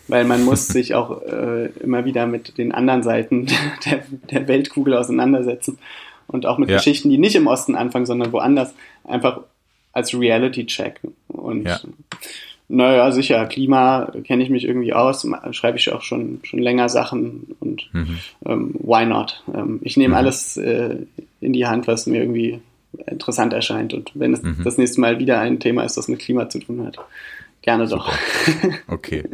weil 0.08 0.24
man 0.24 0.44
muss 0.44 0.68
sich 0.68 0.94
auch 0.94 1.22
äh, 1.22 1.66
immer 1.80 2.04
wieder 2.04 2.26
mit 2.26 2.58
den 2.58 2.72
anderen 2.72 3.02
Seiten 3.02 3.46
der, 3.86 4.04
der 4.30 4.48
Weltkugel 4.48 4.94
auseinandersetzen 4.94 5.78
und 6.26 6.46
auch 6.46 6.58
mit 6.58 6.70
ja. 6.70 6.76
Geschichten, 6.76 7.10
die 7.10 7.18
nicht 7.18 7.36
im 7.36 7.46
Osten 7.46 7.74
anfangen, 7.74 8.06
sondern 8.06 8.32
woanders, 8.32 8.74
einfach 9.04 9.40
als 9.92 10.18
Reality-Check. 10.18 11.00
Und 11.28 11.64
ja. 11.64 11.80
naja, 12.68 13.12
sicher, 13.12 13.44
Klima 13.46 14.12
kenne 14.24 14.42
ich 14.42 14.50
mich 14.50 14.64
irgendwie 14.64 14.92
aus, 14.92 15.26
schreibe 15.52 15.78
ich 15.78 15.92
auch 15.92 16.02
schon, 16.02 16.40
schon 16.42 16.60
länger 16.60 16.88
Sachen 16.88 17.54
und 17.60 17.88
mhm. 17.92 18.18
ähm, 18.46 18.74
why 18.80 19.06
not? 19.06 19.42
Ähm, 19.54 19.80
ich 19.82 19.96
nehme 19.96 20.14
mhm. 20.14 20.18
alles 20.18 20.56
äh, 20.56 20.96
in 21.40 21.52
die 21.52 21.66
Hand, 21.66 21.86
was 21.86 22.06
mir 22.06 22.20
irgendwie 22.20 22.60
interessant 23.06 23.52
erscheint. 23.52 23.94
Und 23.94 24.12
wenn 24.14 24.32
es 24.34 24.42
mhm. 24.42 24.62
das 24.64 24.78
nächste 24.78 25.00
Mal 25.00 25.18
wieder 25.18 25.40
ein 25.40 25.60
Thema 25.60 25.84
ist, 25.84 25.96
das 25.96 26.08
mit 26.08 26.20
Klima 26.20 26.48
zu 26.48 26.58
tun 26.58 26.84
hat, 26.86 26.98
gerne 27.62 27.86
doch. 27.86 28.12
Okay. 28.88 29.24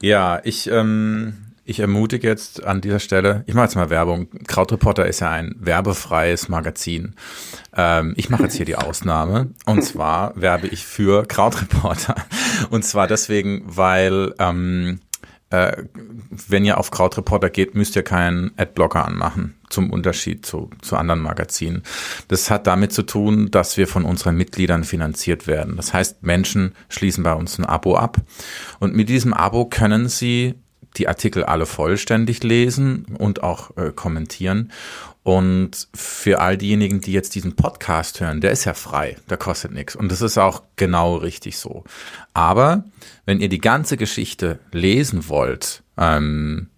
Ja, 0.00 0.40
ich, 0.44 0.70
ähm, 0.70 1.34
ich 1.64 1.80
ermutige 1.80 2.26
jetzt 2.26 2.64
an 2.64 2.80
dieser 2.80 2.98
Stelle, 2.98 3.44
ich 3.46 3.54
mache 3.54 3.66
jetzt 3.66 3.76
mal 3.76 3.90
Werbung. 3.90 4.28
Krautreporter 4.46 5.06
ist 5.06 5.20
ja 5.20 5.30
ein 5.30 5.54
werbefreies 5.58 6.48
Magazin. 6.48 7.14
Ähm, 7.76 8.14
ich 8.16 8.30
mache 8.30 8.44
jetzt 8.44 8.56
hier 8.56 8.66
die 8.66 8.76
Ausnahme. 8.76 9.50
Und 9.66 9.82
zwar 9.82 10.32
werbe 10.40 10.66
ich 10.68 10.86
für 10.86 11.26
Krautreporter. 11.26 12.14
Und 12.70 12.84
zwar 12.84 13.06
deswegen, 13.06 13.62
weil 13.66 14.34
ähm, 14.38 15.00
äh, 15.50 15.84
wenn 16.30 16.64
ihr 16.64 16.78
auf 16.78 16.90
Krautreporter 16.90 17.50
geht, 17.50 17.74
müsst 17.74 17.96
ihr 17.96 18.02
keinen 18.02 18.52
Adblocker 18.56 19.04
anmachen, 19.04 19.54
zum 19.70 19.90
Unterschied 19.90 20.44
zu, 20.44 20.70
zu 20.82 20.96
anderen 20.96 21.20
Magazinen. 21.20 21.82
Das 22.28 22.50
hat 22.50 22.66
damit 22.66 22.92
zu 22.92 23.02
tun, 23.02 23.50
dass 23.50 23.76
wir 23.76 23.88
von 23.88 24.04
unseren 24.04 24.36
Mitgliedern 24.36 24.84
finanziert 24.84 25.46
werden. 25.46 25.76
Das 25.76 25.94
heißt, 25.94 26.22
Menschen 26.22 26.74
schließen 26.88 27.24
bei 27.24 27.34
uns 27.34 27.58
ein 27.58 27.64
Abo 27.64 27.96
ab 27.96 28.18
und 28.78 28.94
mit 28.94 29.08
diesem 29.08 29.32
Abo 29.32 29.64
können 29.66 30.08
sie 30.08 30.54
die 30.96 31.08
Artikel 31.08 31.44
alle 31.44 31.66
vollständig 31.66 32.42
lesen 32.42 33.06
und 33.18 33.42
auch 33.42 33.76
äh, 33.76 33.92
kommentieren. 33.92 34.72
Und 35.28 35.88
für 35.94 36.40
all 36.40 36.56
diejenigen, 36.56 37.02
die 37.02 37.12
jetzt 37.12 37.34
diesen 37.34 37.54
Podcast 37.54 38.18
hören, 38.18 38.40
der 38.40 38.50
ist 38.50 38.64
ja 38.64 38.72
frei, 38.72 39.18
der 39.28 39.36
kostet 39.36 39.72
nichts. 39.72 39.94
Und 39.94 40.10
das 40.10 40.22
ist 40.22 40.38
auch 40.38 40.62
genau 40.76 41.16
richtig 41.16 41.58
so. 41.58 41.84
Aber 42.32 42.84
wenn 43.26 43.38
ihr 43.38 43.50
die 43.50 43.60
ganze 43.60 43.98
Geschichte 43.98 44.58
lesen 44.72 45.28
wollt, 45.28 45.82
ähm, 45.98 46.70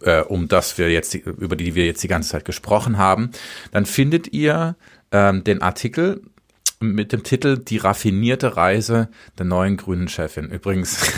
äh, 0.00 0.22
um 0.22 0.48
das 0.48 0.78
wir 0.78 0.90
jetzt, 0.90 1.14
über 1.14 1.56
die 1.56 1.74
wir 1.74 1.84
jetzt 1.84 2.02
die 2.02 2.08
ganze 2.08 2.30
Zeit 2.30 2.46
gesprochen 2.46 2.96
haben, 2.96 3.32
dann 3.70 3.84
findet 3.84 4.32
ihr 4.32 4.76
ähm, 5.12 5.44
den 5.44 5.60
Artikel 5.60 6.22
mit 6.82 7.12
dem 7.12 7.22
Titel 7.22 7.58
Die 7.58 7.76
raffinierte 7.76 8.56
Reise 8.56 9.10
der 9.38 9.44
neuen 9.44 9.76
grünen 9.76 10.08
Chefin. 10.08 10.48
Übrigens, 10.48 11.12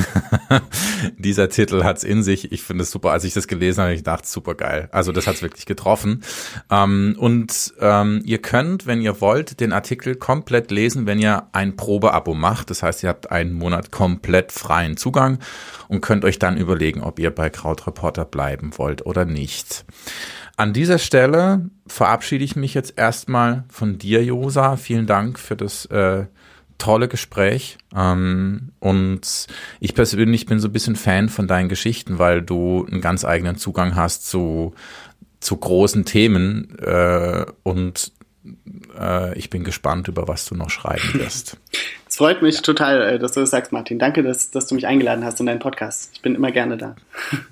dieser 1.19 1.49
Titel 1.49 1.85
hat's 1.85 2.03
in 2.03 2.25
sich. 2.25 2.51
Ich 2.51 2.63
finde 2.63 2.83
es 2.83 2.91
super. 2.91 3.13
Als 3.13 3.23
ich 3.23 3.33
das 3.33 3.47
gelesen 3.47 3.83
habe, 3.83 3.95
ich 3.95 4.03
dachte, 4.03 4.27
super 4.27 4.57
geil. 4.57 4.89
Also 4.91 5.13
das 5.13 5.29
hat's 5.29 5.41
wirklich 5.41 5.65
getroffen. 5.65 6.25
Ähm, 6.69 7.15
und 7.17 7.75
ähm, 7.79 8.23
ihr 8.25 8.43
könnt, 8.43 8.87
wenn 8.87 9.01
ihr 9.01 9.21
wollt, 9.21 9.61
den 9.61 9.73
Artikel 9.73 10.17
komplett 10.17 10.73
lesen, 10.73 11.07
wenn 11.07 11.21
ihr 11.21 11.47
ein 11.53 11.77
Probeabo 11.77 12.35
macht. 12.35 12.71
Das 12.71 12.83
heißt, 12.83 13.05
ihr 13.05 13.09
habt 13.09 13.31
einen 13.31 13.53
Monat 13.53 13.93
komplett 13.93 14.51
freien 14.51 14.97
Zugang 14.97 15.39
und 15.87 16.01
könnt 16.01 16.25
euch 16.25 16.41
dann 16.41 16.57
überlegen, 16.57 17.03
ob 17.03 17.21
ihr 17.21 17.31
bei 17.31 17.51
Krautreporter 17.51 18.25
bleiben 18.25 18.73
wollt 18.79 19.07
oder 19.07 19.25
nicht. 19.25 19.85
An 20.57 20.73
dieser 20.73 20.99
Stelle 20.99 21.71
verabschiede 21.87 22.45
ich 22.45 22.57
mich 22.57 22.75
jetzt 22.75 22.99
erstmal 22.99 23.65
von 23.69 23.99
dir, 23.99 24.23
Josa. 24.23 24.77
Vielen 24.77 25.07
Dank 25.07 25.39
für 25.39 25.57
das 25.57 25.87
äh, 25.87 26.27
tolle 26.79 27.09
Gespräch. 27.09 27.79
Ähm, 27.97 28.73
und 28.81 29.47
ich 29.81 29.95
persönlich 29.95 30.47
bin 30.47 30.59
so 30.59 30.69
ein 30.69 30.73
bisschen 30.73 30.97
Fan 30.97 31.29
von 31.29 31.47
deinen 31.47 31.69
Geschichten, 31.69 32.19
weil 32.19 32.43
du 32.43 32.87
einen 32.91 33.01
ganz 33.01 33.25
eigenen 33.25 33.57
Zugang 33.57 33.97
hast 33.97 34.27
zu, 34.27 34.75
zu 35.41 35.57
großen 35.57 36.05
Themen. 36.05 36.77
Äh, 36.81 37.47
und 37.63 38.13
äh, 38.99 39.39
ich 39.39 39.49
bin 39.49 39.65
gespannt, 39.65 40.09
über 40.09 40.29
was 40.29 40.47
du 40.47 40.55
noch 40.55 40.71
schreiben 40.71 41.15
wirst. 41.15 41.57
Es 42.09 42.19
freut 42.19 42.43
mich 42.43 42.57
ja. 42.57 42.61
total, 42.61 43.15
äh, 43.15 43.19
dass 43.19 43.33
du 43.33 43.41
das 43.41 43.49
sagst, 43.49 43.73
Martin. 43.73 43.99
Danke, 43.99 44.23
dass, 44.23 44.51
dass 44.51 44.67
du 44.67 44.75
mich 44.75 44.87
eingeladen 44.87 45.25
hast 45.25 45.41
in 45.41 45.47
deinen 45.47 45.61
Podcast. 45.61 46.11
Ich 46.13 46.21
bin 46.21 46.35
immer 46.35 46.53
gerne 46.53 46.77
da. 46.77 46.95